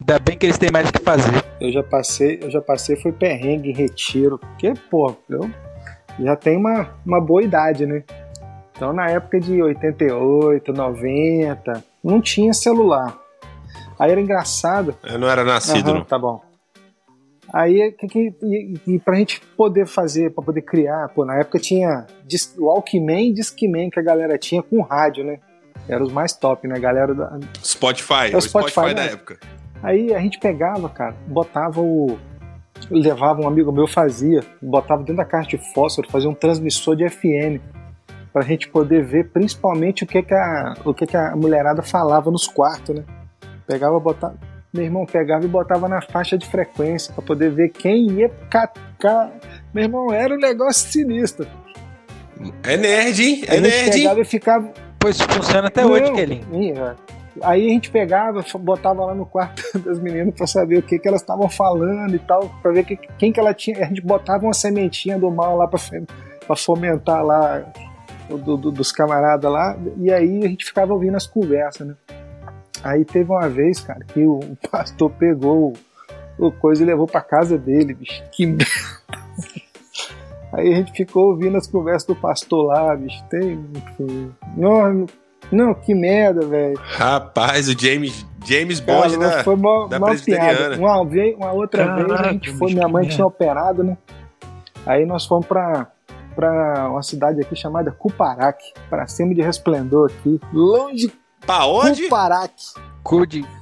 [0.00, 1.44] Ainda bem que eles têm mais o que fazer.
[1.60, 4.38] Eu já passei, eu já passei foi perrengue em retiro.
[4.38, 5.48] Porque, pô, eu
[6.18, 8.02] já tenho uma, uma boa idade, né?
[8.74, 13.16] Então, na época de 88, 90, não tinha celular.
[13.98, 14.96] Aí era engraçado.
[15.04, 16.04] Eu não era nascido, Aham, não.
[16.04, 16.42] Tá bom.
[17.52, 21.58] Aí, que, que, e, e pra gente poder fazer, pra poder criar, pô, na época
[21.58, 25.38] tinha Dis- Walkman e Discman que a galera tinha com rádio, né?
[25.88, 26.76] Eram os mais top, né?
[26.76, 29.12] A galera da, Spotify, É o o Spotify, Spotify, da né?
[29.12, 29.38] época.
[29.82, 32.16] Aí a gente pegava, cara, botava o.
[32.90, 37.08] Levava um amigo meu, fazia, botava dentro da caixa de fósforo, fazia um transmissor de
[37.08, 37.60] FM,
[38.32, 42.30] pra gente poder ver principalmente o que, que, a, o que, que a mulherada falava
[42.30, 43.04] nos quartos, né?
[43.66, 44.36] Pegava, botava.
[44.72, 49.30] Meu irmão pegava e botava na faixa de frequência pra poder ver quem ia catar.
[49.74, 51.46] Meu irmão, era um negócio sinistro.
[52.62, 53.42] É nerd, hein?
[53.48, 53.92] a É gente nerd, hein?
[54.02, 54.70] pegava e ficava.
[54.98, 56.44] Pois funciona até Não, hoje, Kelly.
[56.52, 56.96] ia.
[57.42, 61.08] Aí a gente pegava, botava lá no quarto das meninas pra saber o que, que
[61.08, 63.78] elas estavam falando e tal, pra ver que, quem que ela tinha.
[63.84, 67.62] A gente botava uma sementinha do mal lá pra fomentar lá
[68.30, 71.94] o do- do- dos camaradas lá, e aí a gente ficava ouvindo as conversas, né?
[72.82, 74.40] Aí teve uma vez, cara, que o
[74.70, 75.74] pastor pegou
[76.38, 78.22] o, coisa e levou pra casa dele, bicho.
[78.32, 78.64] Que merda.
[80.52, 83.24] Aí a gente ficou ouvindo as conversas do pastor lá, bicho.
[83.30, 83.64] Tem.
[83.74, 84.30] enfim.
[84.54, 85.06] Não,
[85.50, 86.78] não, que merda, velho.
[86.78, 89.42] Rapaz, o James, James Bond da...
[89.42, 90.76] foi uma, da piada.
[90.76, 93.96] Uma, vez, uma outra Caraca, vez a gente foi, minha mãe tinha operado, né?
[94.84, 95.86] Aí nós fomos pra,
[96.34, 100.40] pra uma cidade aqui chamada Cuparaque, pra cima de Resplendor aqui.
[100.52, 102.04] Longe de Pra onde?
[102.04, 102.64] Cuparaque.
[103.02, 103.44] Cu de.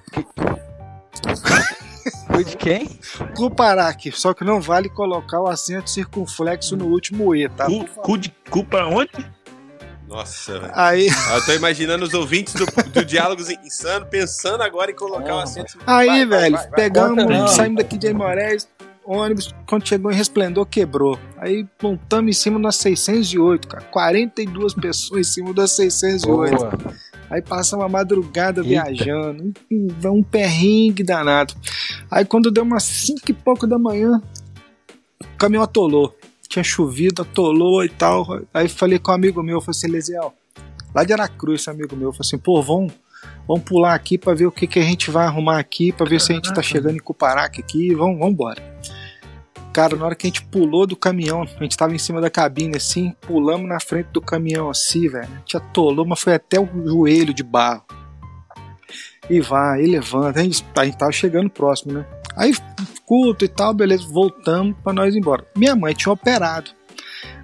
[2.32, 2.98] Cu de quem?
[3.36, 7.66] Cuparaque, só que não vale colocar o acento circunflexo no último E, tá?
[7.66, 9.10] Cu, cu de culpa onde?
[10.08, 10.72] Nossa, velho.
[10.74, 15.38] Aí, Eu tô imaginando os ouvintes do, do Diálogos Insano pensando agora em colocar um
[15.38, 15.78] acento.
[15.86, 16.76] aí Vai, vai, velho, vai, vai.
[16.76, 18.68] pegamos, saímos daqui de Moraes,
[19.04, 21.18] ônibus, quando chegou em Resplendor, quebrou.
[21.36, 23.84] Aí montamos em cima da 608, cara.
[23.84, 26.56] 42 pessoas em cima da 608.
[26.56, 26.72] Boa.
[27.30, 28.68] Aí passamos a madrugada Eita.
[28.68, 31.54] viajando, um, um perrengue danado.
[32.10, 34.20] Aí quando deu umas 5 e pouco da manhã,
[35.22, 36.14] o caminhão atolou.
[36.48, 38.26] Tinha chovido, atolou e tal.
[38.52, 40.34] Aí falei com um amigo meu, falei assim, Lesiel,
[40.92, 42.92] lá de Aracruz, esse amigo meu, falou assim, pô, vamos,
[43.46, 46.20] vamos pular aqui pra ver o que, que a gente vai arrumar aqui, pra ver
[46.20, 48.60] se a gente tá chegando em Cuparaque aqui, vamos, vamos embora.
[49.72, 52.28] Cara, na hora que a gente pulou do caminhão, a gente tava em cima da
[52.28, 55.28] cabine assim, pulamos na frente do caminhão assim, velho.
[55.32, 57.84] A gente atolou, mas foi até o joelho de barro.
[59.28, 60.40] E vai, e levanta.
[60.40, 62.06] A gente, a gente tava chegando próximo, né?
[62.36, 62.52] Aí,
[63.06, 65.46] culto e tal, beleza, voltamos pra nós ir embora.
[65.56, 66.72] Minha mãe tinha operado.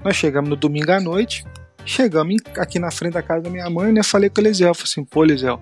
[0.05, 1.45] Nós chegamos no domingo à noite,
[1.85, 4.03] chegamos aqui na frente da casa da minha mãe, né?
[4.03, 5.61] Falei com o Elisel, falei assim, pô, Elisel,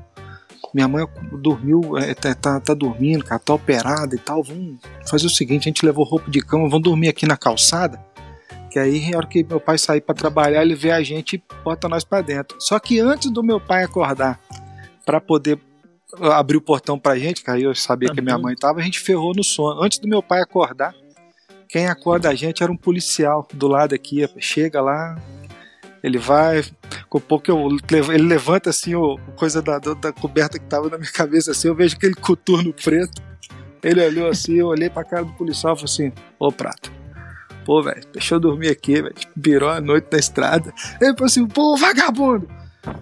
[0.73, 4.43] minha mãe dormiu, é, tá, tá, tá dormindo, cara, tá operada e tal.
[4.43, 8.01] Vamos fazer o seguinte: a gente levou roupa de cama, vamos dormir aqui na calçada.
[8.71, 11.43] Que aí, na hora que meu pai sair pra trabalhar, ele vê a gente e
[11.63, 12.57] bota nós pra dentro.
[12.61, 14.41] Só que antes do meu pai acordar
[15.05, 15.61] pra poder
[16.33, 18.83] abrir o portão pra gente, que aí eu sabia que a minha mãe tava, a
[18.83, 19.83] gente ferrou no sono.
[19.83, 20.95] Antes do meu pai acordar,
[21.69, 24.29] quem acorda a gente era um policial do lado aqui.
[24.39, 25.21] Chega lá,
[26.05, 26.63] ele vai,
[27.09, 27.67] com pouco eu,
[28.13, 31.75] ele levanta assim o coisa da, da, coberta que tava na minha cabeça assim, eu
[31.75, 33.23] vejo aquele coturno preto.
[33.83, 36.93] Ele olhou assim, eu olhei pra cara do policial e falei assim, ô prato.
[37.65, 39.15] Pô, velho, deixa eu dormir aqui, velho.
[39.35, 40.75] Virou a noite na estrada.
[41.01, 42.47] Ele falou assim, pô, vagabundo!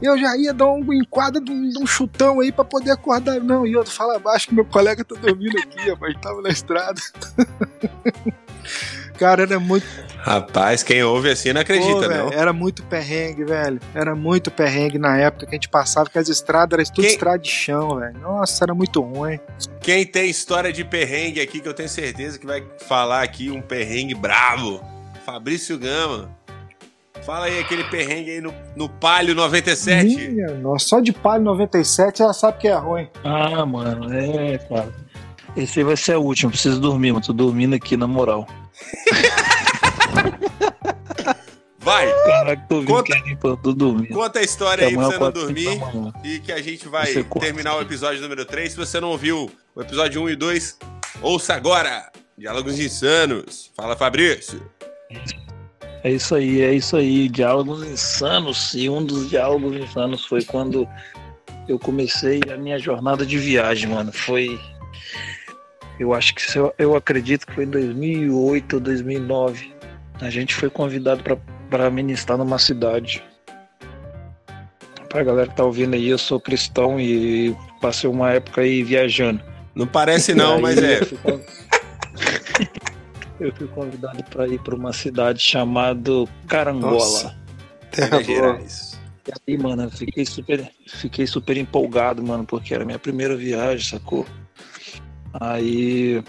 [0.00, 3.40] Eu já ia dar um enquadro de um chutão aí pra poder acordar.
[3.40, 6.14] Não, e outro fala abaixo que meu colega tá dormindo aqui, rapaz.
[6.22, 7.00] Tava na estrada.
[9.22, 9.86] Cara, era muito
[10.18, 12.08] Rapaz, quem ouve assim não acredita, Pô, não.
[12.28, 13.80] velho, Era muito perrengue, velho.
[13.94, 17.10] Era muito perrengue na época que a gente passava, que as estradas eram tudo Quem-
[17.12, 18.18] estrada de chão, velho.
[18.20, 19.38] Nossa, era muito ruim.
[19.80, 23.60] Quem tem história de perrengue aqui, que eu tenho certeza que vai falar aqui um
[23.62, 24.80] perrengue bravo.
[25.24, 26.30] Fabrício Gama.
[27.24, 30.28] Fala aí aquele perrengue aí no, no Palio 97.
[30.30, 33.08] Minha nossa, só de palho 97 ela sabe que é ruim.
[33.22, 34.92] Ah, mano, é, cara.
[35.56, 37.24] Esse aí vai ser o último, preciso dormir, mano.
[37.24, 38.46] Tô dormindo aqui, na moral.
[41.78, 44.14] Vai, Caraca, tô Conta- é tô dormindo.
[44.14, 45.78] conta a história aí pra você não dormir.
[45.80, 46.12] pra.
[46.24, 47.46] E que a gente vai Você corta.
[47.46, 48.70] terminar o episódio número 3.
[48.70, 50.78] Se você não ouviu o episódio 1 e 2,
[51.20, 52.10] ouça agora.
[52.38, 53.70] Diálogos Insanos.
[53.76, 54.62] Fala, Fabrício.
[56.04, 57.28] É isso aí, é isso aí.
[57.28, 58.74] Diálogos insanos.
[58.74, 60.88] E um dos diálogos insanos foi quando
[61.68, 64.12] eu comecei a minha jornada de viagem, mano.
[64.12, 64.58] Foi.
[66.02, 69.72] Eu acho que eu, eu acredito que foi em 2008 ou 2009.
[70.20, 71.22] A gente foi convidado
[71.70, 73.22] para ministrar numa cidade.
[75.08, 79.40] Pra galera que tá ouvindo aí, eu sou cristão e passei uma época aí viajando.
[79.76, 81.02] Não parece não, mas é.
[81.02, 81.18] Eu fui,
[83.38, 86.10] eu fui convidado para ir para uma cidade chamada
[86.48, 86.94] Carangola.
[86.94, 87.36] Nossa.
[87.92, 88.20] Terra.
[88.24, 89.00] Gerais.
[89.28, 93.36] E aí, mano, eu fiquei super, fiquei super empolgado, mano, porque era a minha primeira
[93.36, 94.26] viagem, sacou?
[95.40, 96.22] Aí.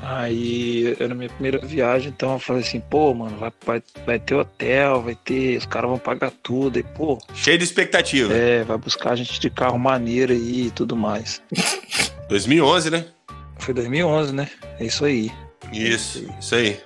[0.00, 4.36] Aí era minha primeira viagem, então eu falei assim, pô, mano, vai, vai, vai ter
[4.36, 5.56] hotel, vai ter.
[5.58, 8.32] Os caras vão pagar tudo, e, pô, Cheio de expectativa.
[8.32, 11.42] é, vai buscar a gente de carro maneiro aí e tudo mais.
[12.28, 13.06] 2011, né?
[13.58, 14.48] Foi 2011, né?
[14.78, 15.32] É isso aí.
[15.72, 16.80] Isso, isso aí.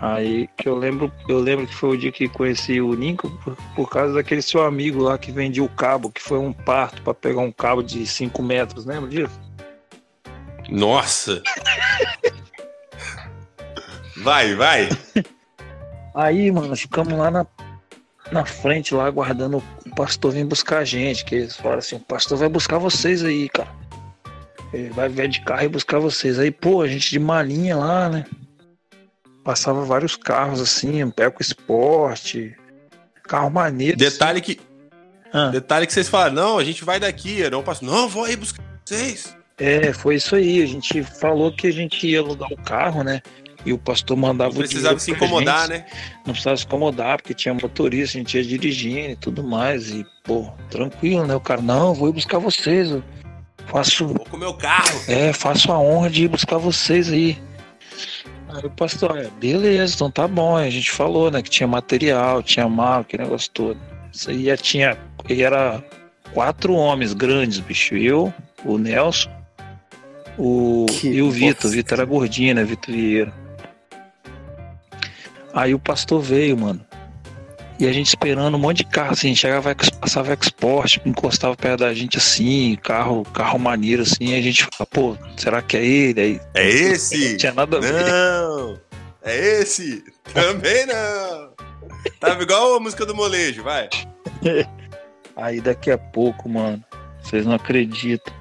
[0.00, 3.56] Aí que eu lembro, eu lembro que foi o dia que conheci o Ninco por,
[3.74, 7.14] por causa daquele seu amigo lá que vendia o cabo, que foi um parto pra
[7.14, 9.47] pegar um cabo de 5 metros, lembra disso?
[10.68, 11.42] Nossa.
[14.18, 14.88] Vai, vai.
[16.14, 17.46] Aí, mano, ficamos lá na,
[18.32, 21.24] na frente, lá, aguardando o pastor vir buscar a gente.
[21.24, 23.68] Que eles falaram assim, o pastor vai buscar vocês aí, cara.
[24.72, 26.38] Ele vai vir de carro e buscar vocês.
[26.38, 28.26] Aí, pô, a gente de malinha lá, né?
[29.44, 32.54] Passava vários carros assim, um Peco Esporte,
[33.22, 33.96] carro maneiro.
[33.96, 34.60] Detalhe que,
[35.32, 35.48] Ah.
[35.48, 37.48] detalhe que vocês falaram, não, a gente vai daqui.
[37.48, 37.82] Não passo.
[37.84, 39.37] Não, vou aí buscar vocês.
[39.58, 40.62] É, foi isso aí.
[40.62, 43.20] A gente falou que a gente ia alugar o carro, né?
[43.66, 45.78] E o pastor mandava Não precisava se incomodar, gente.
[45.80, 45.86] né?
[46.24, 49.90] Não precisava se incomodar, porque tinha motorista, a gente ia dirigindo e tudo mais.
[49.90, 51.34] E, pô, tranquilo, né?
[51.34, 52.90] O cara, não, vou ir buscar vocês.
[52.90, 53.02] Eu
[53.66, 54.98] faço, Vou com o meu carro.
[55.08, 57.36] é, faço a honra de ir buscar vocês aí.
[58.50, 60.56] Aí o pastor, é, beleza, então tá bom.
[60.56, 63.78] A gente falou, né, que tinha material, tinha mala, aquele negócio todo.
[64.12, 64.96] Isso aí já tinha,
[65.28, 65.84] e era
[66.32, 67.94] quatro homens grandes, bicho.
[67.96, 68.32] Eu,
[68.64, 69.28] o Nelson,
[70.38, 71.70] o, Que e o Vitor.
[71.70, 73.32] Vitor era gordinho, né, Vitor Vieira.
[75.52, 76.84] Aí o pastor veio, mano.
[77.80, 81.94] E a gente esperando um monte de carro, assim, chegava, passava export, encostava perto da
[81.94, 86.20] gente assim, carro, carro maneiro, assim, a gente fala, pô, será que é ele?
[86.20, 87.30] Aí É esse?
[87.30, 88.04] não tinha nada a ver.
[88.04, 88.80] Não.
[89.22, 90.04] É esse?
[90.34, 91.50] Também não.
[92.18, 93.88] Tava igual a música do molejo, vai.
[95.36, 96.82] Aí daqui a pouco, mano,
[97.22, 98.34] vocês não acreditam.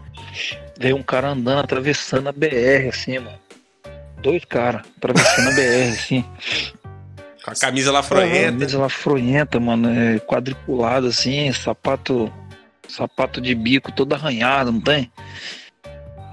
[0.79, 3.39] Veio um cara andando, atravessando a BR, assim, mano.
[4.21, 6.25] Dois caras atravessando a BR, assim.
[7.43, 8.51] Com a camisa lá froenta.
[8.51, 12.31] Camisa lá fronhenta, mano, é, quadriculado, assim, sapato,
[12.87, 15.11] sapato de bico todo arranhado, não tem?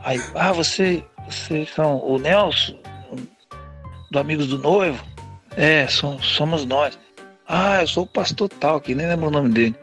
[0.03, 2.79] Aí, ah, você, vocês são o Nelson,
[4.11, 5.03] do Amigos do Noivo?
[5.57, 6.99] É, som- somos nós.
[7.49, 9.75] Ah, eu sou o pastor tal, que nem lembro o nome dele.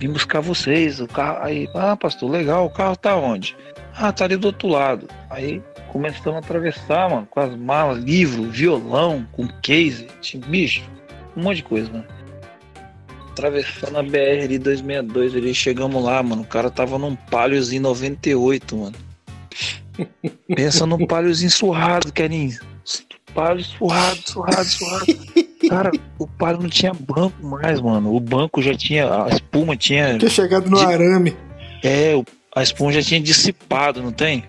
[0.00, 1.44] Vim buscar vocês, o carro.
[1.44, 3.54] Aí, ah, pastor, legal, o carro tá onde?
[3.94, 5.08] Ah, tá ali do outro lado.
[5.30, 10.82] Aí começamos a atravessar, mano, com as malas, livro, violão, com case, tinha bicho,
[11.36, 12.04] um monte de coisa, mano.
[13.30, 16.42] Atravessando a BR ali 262, ali chegamos lá, mano.
[16.42, 18.96] O cara tava num Paliozinho 98, mano.
[20.54, 22.58] Pensa num Paliozinho surrado, Keninho.
[23.34, 25.06] Palio surrado, surrado, surrado.
[25.68, 28.14] Cara, o Palio não tinha banco mais, mano.
[28.14, 31.34] O banco já tinha, a espuma tinha Tinha chegado no De- arame.
[31.82, 34.44] é, o- a espuma já tinha dissipado, não tem?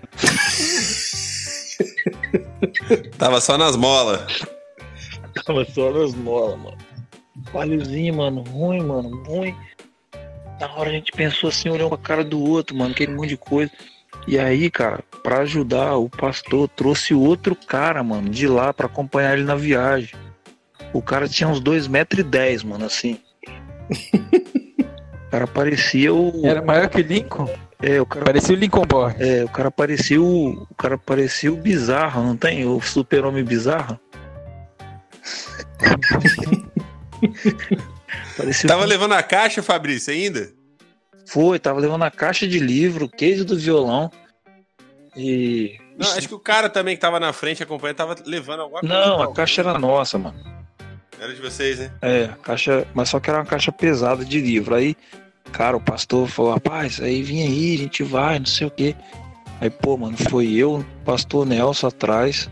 [3.18, 4.42] Tava só nas molas.
[5.44, 6.78] Tava só nas molas, mano.
[7.52, 9.56] Palhozinho, mano, ruim, mano, ruim.
[10.60, 13.36] Na hora a gente pensou assim, olhou pra cara do outro, mano, aquele monte de
[13.36, 13.70] coisa.
[14.26, 19.34] E aí, cara, pra ajudar, o pastor trouxe outro cara, mano, de lá pra acompanhar
[19.34, 20.14] ele na viagem.
[20.92, 23.18] O cara tinha uns 2,10 metros, e dez, mano, assim.
[23.90, 26.46] O cara parecia o.
[26.46, 27.48] Era maior que Lincoln?
[27.84, 29.14] É, o cara Parecia o Lincoln Boy.
[29.18, 30.62] É, o cara parecia o.
[30.62, 32.64] O cara parecia o bizarro, não tem?
[32.64, 34.00] O super-homem bizarro.
[38.38, 38.86] parecia Tava o...
[38.86, 40.50] levando a caixa, Fabrício, ainda?
[41.26, 44.10] Foi, tava levando a caixa de livro, case do violão.
[45.14, 45.78] E.
[45.98, 48.94] Não, acho que o cara também que tava na frente acompanhando tava levando alguma coisa.
[48.94, 50.42] Não, a caixa era nossa, mano.
[51.20, 51.92] Era de vocês, né?
[52.00, 52.86] É, a caixa.
[52.94, 54.74] Mas só que era uma caixa pesada de livro.
[54.74, 54.96] Aí,
[55.54, 58.94] cara, o pastor falou, rapaz, aí vinha aí, a gente vai, não sei o quê.
[59.60, 62.50] Aí, pô, mano, foi eu, o pastor Nelson atrás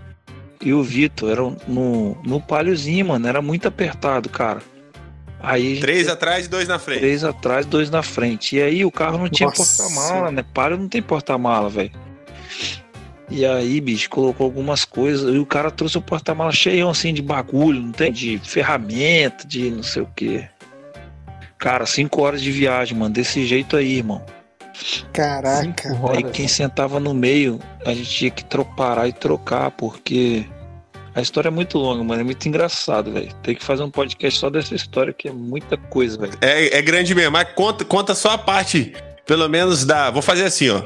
[0.60, 1.30] e o Vitor.
[1.30, 3.26] Era no, no palhozinho, mano.
[3.26, 4.62] Era muito apertado, cara.
[5.40, 5.66] Aí.
[5.66, 7.00] a gente- Três atrás e dois na frente.
[7.00, 8.54] Três atrás, dois na frente.
[8.56, 10.44] E aí o carro não tinha porta-mala, né?
[10.54, 11.90] Palio não tem porta-mala, velho.
[13.28, 15.34] E aí, bicho, colocou algumas coisas.
[15.34, 18.12] E o cara trouxe o porta-mala cheião assim de bagulho, não tem?
[18.12, 20.44] De ferramenta, de não sei o quê.
[21.62, 23.14] Cara, cinco horas de viagem, mano.
[23.14, 24.20] Desse jeito aí, irmão.
[25.12, 25.62] Caraca.
[25.62, 26.32] Cinco Aí horas.
[26.32, 28.44] quem sentava no meio, a gente tinha que
[28.76, 30.44] parar e trocar, porque
[31.14, 32.20] a história é muito longa, mano.
[32.20, 33.32] É muito engraçado, velho.
[33.44, 36.32] Tem que fazer um podcast só dessa história, que é muita coisa, velho.
[36.40, 38.92] É, é grande mesmo, mas conta, conta só a parte,
[39.24, 40.10] pelo menos da.
[40.10, 40.82] Vou fazer assim, ó.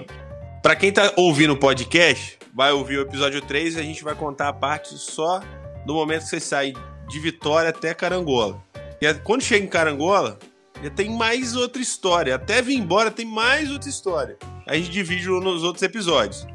[0.62, 4.14] Pra quem tá ouvindo o podcast, vai ouvir o episódio 3 e a gente vai
[4.14, 5.40] contar a parte só
[5.86, 6.74] do momento que você sai
[7.08, 8.62] de Vitória até Carangola.
[9.00, 10.38] E quando chega em Carangola,
[10.82, 12.34] já tem mais outra história.
[12.34, 14.36] Até vir embora tem mais outra história.
[14.66, 16.46] Aí a gente divide nos outros episódios.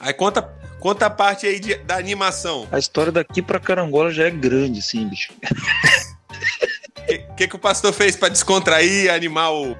[0.00, 0.42] Aí conta,
[0.80, 2.66] conta a parte aí de- da animação.
[2.70, 5.32] A história daqui pra Carangola já é grande, assim, bicho.
[5.32, 9.76] O que, que, que o pastor fez pra descontrair, animar o,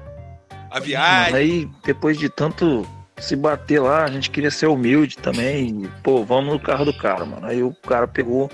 [0.71, 1.35] a viagem?
[1.35, 5.83] Aí, depois de tanto se bater lá, a gente queria ser humilde também.
[5.83, 7.45] E, pô, vamos no carro do cara, mano.
[7.45, 8.49] Aí o cara pegou,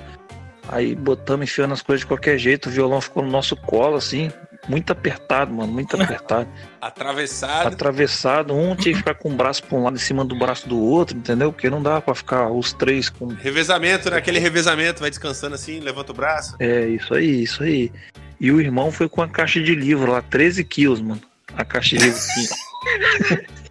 [0.67, 4.31] aí botamos enfiando as coisas de qualquer jeito, o violão ficou no nosso colo, assim.
[4.67, 6.47] Muito apertado, mano, muito apertado.
[6.81, 7.67] Atravessado.
[7.67, 10.67] atravessado, um tinha que ficar com o braço pra um lado em cima do braço
[10.67, 11.53] do outro, entendeu?
[11.53, 13.27] Porque não dá pra ficar os três com.
[13.27, 14.17] Revezamento, né?
[14.17, 16.55] Aquele revezamento, vai descansando assim, levanta o braço.
[16.59, 17.91] É, isso aí, isso aí.
[18.39, 21.21] E o irmão foi com a caixa de livro lá, 13 quilos, mano.
[21.55, 22.19] A caixa de livro.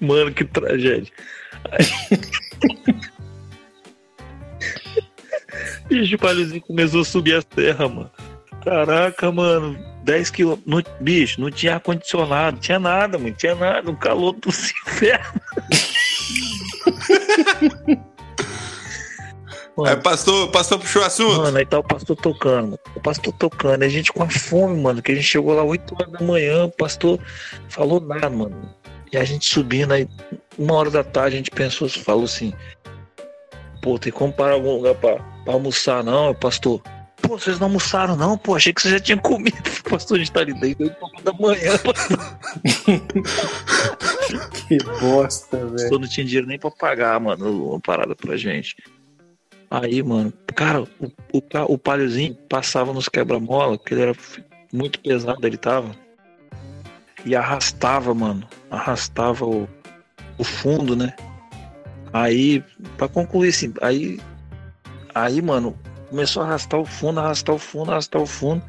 [0.00, 1.12] Mano, que tragédia.
[5.88, 8.10] Bicho, o palhozinho começou a subir a serra, mano.
[8.64, 9.78] Caraca, mano.
[10.04, 10.94] 10 quilômetros.
[11.00, 13.34] Bicho, não tinha ar-condicionado, tinha nada, mano.
[13.34, 13.90] Tinha nada.
[13.90, 14.48] Um calor do
[14.86, 15.40] inferno.
[19.86, 21.36] Aí pastor, pastor puxou o assunto.
[21.36, 22.76] Mano, aí tá o pastor tocando.
[22.96, 23.84] O pastor tocando.
[23.84, 25.00] A gente com a fome, mano.
[25.00, 26.64] Que a gente chegou lá 8 horas da manhã.
[26.64, 27.20] O pastor
[27.68, 28.74] falou nada, mano.
[29.12, 30.08] E a gente subindo aí,
[30.58, 32.52] uma hora da tarde, a gente pensou, falou assim:
[33.88, 36.82] Pô, tem como parar em algum lugar pra, pra almoçar, não, pastor?
[37.22, 38.36] Pô, vocês não almoçaram, não?
[38.36, 39.56] Pô, achei que vocês já tinham comido.
[39.88, 41.72] Pastor, a gente tá ali desde 8 horas da manhã.
[44.68, 45.72] Que bosta, velho.
[45.72, 48.76] pastor não tinha dinheiro nem pra pagar, mano, uma parada pra gente.
[49.70, 50.86] Aí, mano, cara, o,
[51.32, 54.14] o, o palhozinho passava nos quebra-mola, porque ele era
[54.70, 55.96] muito pesado, ele tava.
[57.24, 58.46] E arrastava, mano.
[58.70, 59.66] Arrastava o,
[60.36, 61.14] o fundo, né?
[62.12, 62.62] Aí,
[62.96, 64.20] pra concluir assim, aí.
[65.14, 65.76] Aí, mano,
[66.08, 68.62] começou a arrastar o fundo, arrastar o fundo, arrastar o fundo.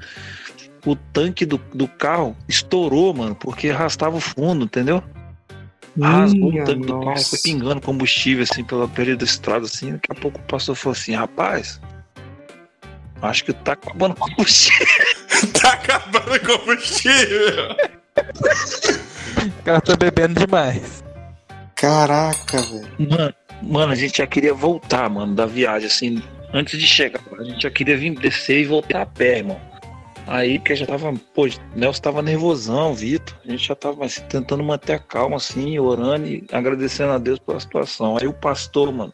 [0.85, 5.03] O tanque do, do carro estourou, mano, porque arrastava o fundo, entendeu?
[6.01, 7.29] Rasgou o tanque do carro, nossa.
[7.29, 9.93] foi pingando combustível assim pela beira da estrada, assim.
[9.93, 11.81] Daqui a pouco o pastor falou assim: rapaz,
[13.21, 14.87] acho que tá acabando o combustível.
[15.61, 17.75] Tá acabando o combustível.
[19.39, 21.03] O cara tá bebendo demais.
[21.79, 23.09] Caraca, velho.
[23.09, 26.21] Mano, mano, a gente já queria voltar, mano, da viagem, assim.
[26.53, 29.61] Antes de chegar, a gente já queria vir descer e voltar a pé, irmão.
[30.27, 33.33] Aí, porque já tava, pô, o Nelson tava nervosão, Vitor.
[33.45, 37.39] A gente já tava assim, tentando manter a calma, assim, orando e agradecendo a Deus
[37.39, 38.17] pela situação.
[38.17, 39.13] Aí o pastor, mano,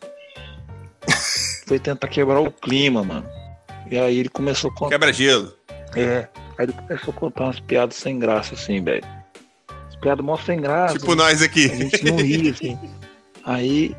[1.68, 3.30] foi tentar quebrar o clima, mano.
[3.92, 4.96] E aí ele começou a contar.
[4.96, 5.54] Quebra-gelo.
[5.96, 6.28] É.
[6.58, 9.06] Aí ele começou a contar umas piadas sem graça, assim, velho.
[10.06, 11.00] As piadas mó sem graça.
[11.00, 11.66] Tipo nós aqui.
[11.66, 12.78] A gente não ria, assim.
[13.44, 13.96] Aí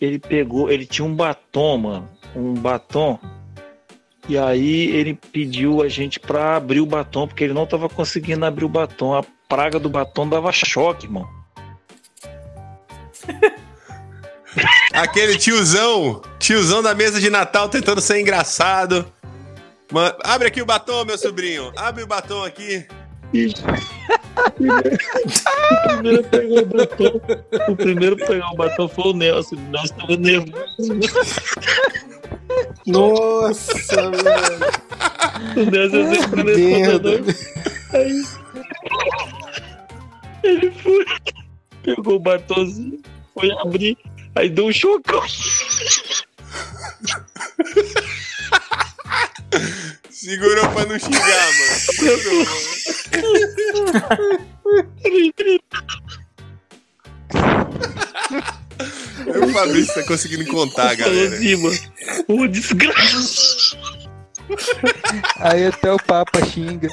[0.00, 2.08] ele pegou, ele tinha um batom, mano.
[2.34, 3.18] Um batom.
[4.28, 8.44] E aí ele pediu a gente pra abrir o batom, porque ele não tava conseguindo
[8.44, 9.14] abrir o batom.
[9.14, 11.28] A praga do batom dava choque, irmão.
[14.92, 19.10] Aquele tiozão, tiozão da mesa de Natal tentando ser engraçado.
[19.92, 21.72] Mano, abre aqui o batom, meu sobrinho.
[21.76, 22.84] Abre o batom aqui.
[24.58, 27.20] O primeiro a pegar o batom.
[27.68, 29.56] O primeiro o batom foi o Nelson.
[29.56, 31.00] O Nelson tava nervoso.
[32.86, 34.58] Nossa, velho.
[35.56, 37.20] O Nelson é sempre respondedor.
[37.92, 38.22] Aí
[40.42, 41.04] ele foi,
[41.82, 43.00] pegou o batomzinho,
[43.34, 43.98] foi abrir,
[44.34, 45.22] aí deu um chocão.
[50.16, 51.76] Segurou pra não xingar, mano.
[51.92, 52.76] Segurou, mano.
[59.34, 61.34] Aí o Fabrício tá conseguindo contar, galera.
[61.36, 61.78] assim, mano.
[62.28, 63.76] Ô, desgraça.
[65.40, 66.88] Aí até o Papa xinga.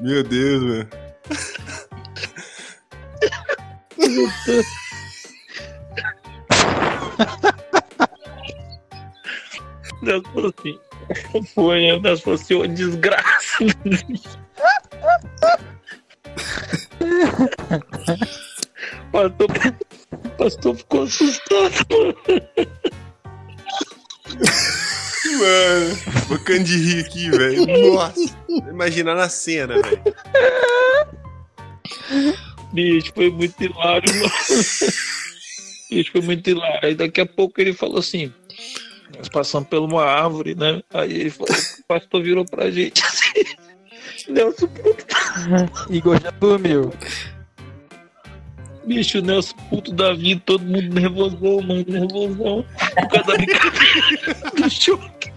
[0.00, 0.88] Meu Deus, mano.
[10.06, 10.78] Deus falou assim.
[11.54, 12.00] Foi?
[12.00, 13.64] Deus falou assim, ô, desgraça.
[19.12, 19.48] Pastor,
[20.36, 21.86] pastor ficou assustado.
[25.24, 25.96] Mano,
[26.28, 27.66] bocando de rir aqui, velho.
[27.92, 28.36] Nossa.
[28.68, 30.02] Imaginando a cena, velho.
[32.72, 34.32] Bicho, foi muito hilário, mano.
[35.90, 36.80] Bicho, foi muito hilário.
[36.82, 38.32] Aí daqui a pouco ele falou assim:
[39.18, 40.82] Nós passamos por uma árvore, né?
[40.92, 43.44] Aí ele falou: O pastor virou pra gente assim.
[44.28, 45.06] Nelson, puto.
[45.90, 46.92] Igor já dormiu.
[48.84, 52.64] Bicho, Nelson, puto da vida, todo mundo nervosão, mano, nervosão.
[52.94, 55.32] Por causa da brincadeira do choque.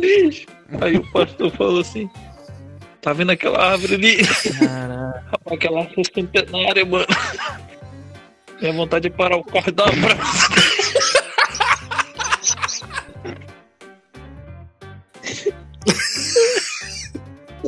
[0.00, 0.46] Bicho.
[0.80, 2.10] Aí o pastor falou assim:
[3.00, 4.16] Tá vendo aquela árvore ali?
[4.58, 5.40] Caraca.
[5.50, 7.06] Aquela árvore centenária, mano.
[8.60, 9.86] Minha vontade de parar o carro e dar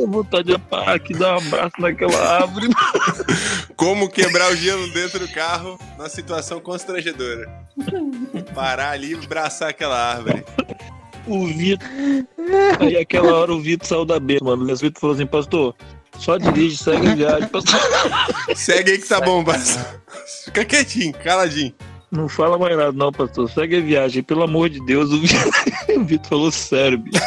[0.05, 0.23] abraço.
[0.23, 2.69] vontade de parar aqui dar um abraço naquela árvore.
[3.77, 7.49] Como quebrar o gelo dentro do carro na situação constrangedora.
[8.55, 10.45] Parar ali e abraçar aquela árvore.
[11.27, 11.89] O Vitor.
[12.81, 14.65] Aí aquela hora o Vitor saiu da beira, mano.
[14.65, 15.75] O Vitor falou assim, pastor,
[16.19, 17.49] só dirige, segue a viagem.
[17.49, 17.81] Pastor.
[18.57, 20.03] Segue aí que tá bom, pastor.
[20.45, 21.73] Fica quietinho, caladinho.
[22.11, 23.49] Não fala mais nada, não, pastor.
[23.51, 25.13] Segue a viagem, pelo amor de Deus.
[25.13, 25.53] O Vitor,
[25.97, 27.23] o Vitor falou sério, bicho.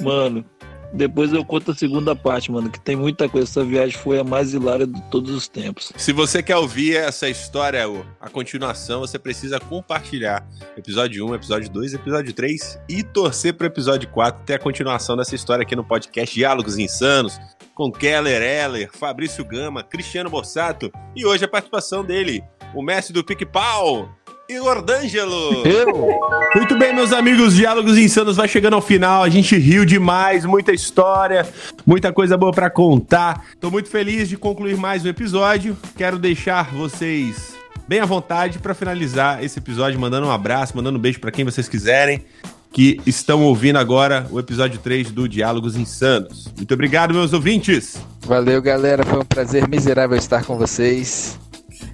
[0.00, 0.44] Mano,
[0.92, 3.48] depois eu conto a segunda parte, mano, que tem muita coisa.
[3.48, 5.92] Essa viagem foi a mais hilária de todos os tempos.
[5.96, 7.82] Se você quer ouvir essa história,
[8.20, 14.08] a continuação, você precisa compartilhar episódio 1, episódio 2, episódio 3 e torcer pro episódio
[14.10, 17.40] 4 ter a continuação dessa história aqui no podcast Diálogos Insanos,
[17.74, 22.42] com Keller Eller, Fabrício Gama, Cristiano Borsato e hoje a participação dele,
[22.74, 24.08] o mestre do pique-pau,
[24.48, 25.66] Igor D'Angelo.
[25.66, 26.18] Eu?
[26.54, 29.22] Muito bem, meus amigos, Diálogos Insanos vai chegando ao final.
[29.22, 31.46] A gente riu demais, muita história,
[31.86, 33.46] muita coisa boa pra contar.
[33.60, 35.76] Tô muito feliz de concluir mais um episódio.
[35.96, 37.54] Quero deixar vocês
[37.88, 41.44] bem à vontade pra finalizar esse episódio, mandando um abraço, mandando um beijo pra quem
[41.44, 42.24] vocês quiserem.
[42.72, 46.50] Que estão ouvindo agora o episódio 3 do Diálogos Insanos.
[46.56, 47.96] Muito obrigado, meus ouvintes.
[48.20, 49.04] Valeu, galera.
[49.04, 51.38] Foi um prazer miserável estar com vocês.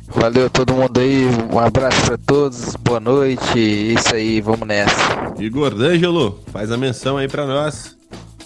[0.09, 1.27] Valeu a todo mundo aí.
[1.53, 2.75] Um abraço pra todos.
[2.77, 3.59] Boa noite.
[3.59, 4.95] Isso aí, vamos nessa.
[5.39, 7.97] Igor D'Angelo, faz a menção aí pra nós.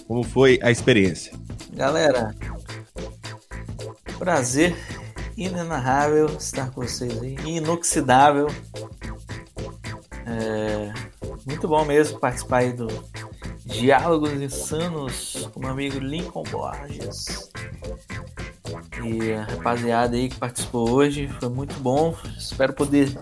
[0.07, 1.33] Como foi a experiência?
[1.73, 2.35] Galera,
[4.19, 4.75] prazer
[5.35, 8.47] inenarrável estar com vocês aí, inoxidável.
[10.25, 10.93] É,
[11.45, 12.87] muito bom mesmo participar aí do
[13.65, 17.51] Diálogos Insanos com meu amigo Lincoln Borges.
[19.03, 22.15] E a rapaziada aí que participou hoje foi muito bom.
[22.37, 23.17] Espero poder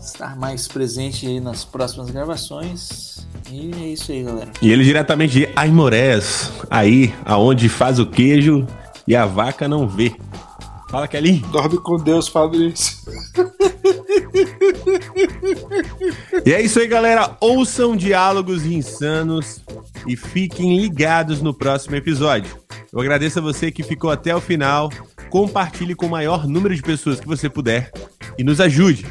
[0.00, 3.26] estar mais presente aí nas próximas gravações.
[3.50, 4.50] E é isso aí, galera.
[4.62, 8.66] E ele diretamente de Aimorés, aí aonde faz o queijo
[9.06, 10.14] e a vaca não vê.
[10.88, 11.44] Fala, Kelly.
[11.50, 12.96] Dorme com Deus, Fabrício.
[16.44, 17.36] E é isso aí, galera.
[17.40, 19.60] Ouçam diálogos insanos
[20.06, 22.65] e fiquem ligados no próximo episódio.
[22.96, 24.90] Eu agradeço a você que ficou até o final.
[25.28, 27.92] Compartilhe com o maior número de pessoas que você puder
[28.38, 29.04] e nos ajude.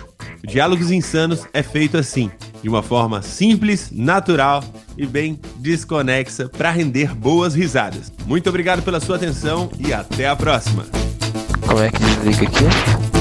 [0.44, 2.32] Diálogos Insanos é feito assim,
[2.64, 4.64] de uma forma simples, natural
[4.98, 8.12] e bem desconexa para render boas risadas.
[8.26, 10.84] Muito obrigado pela sua atenção e até a próxima.
[11.68, 13.15] Como é que desliga aqui?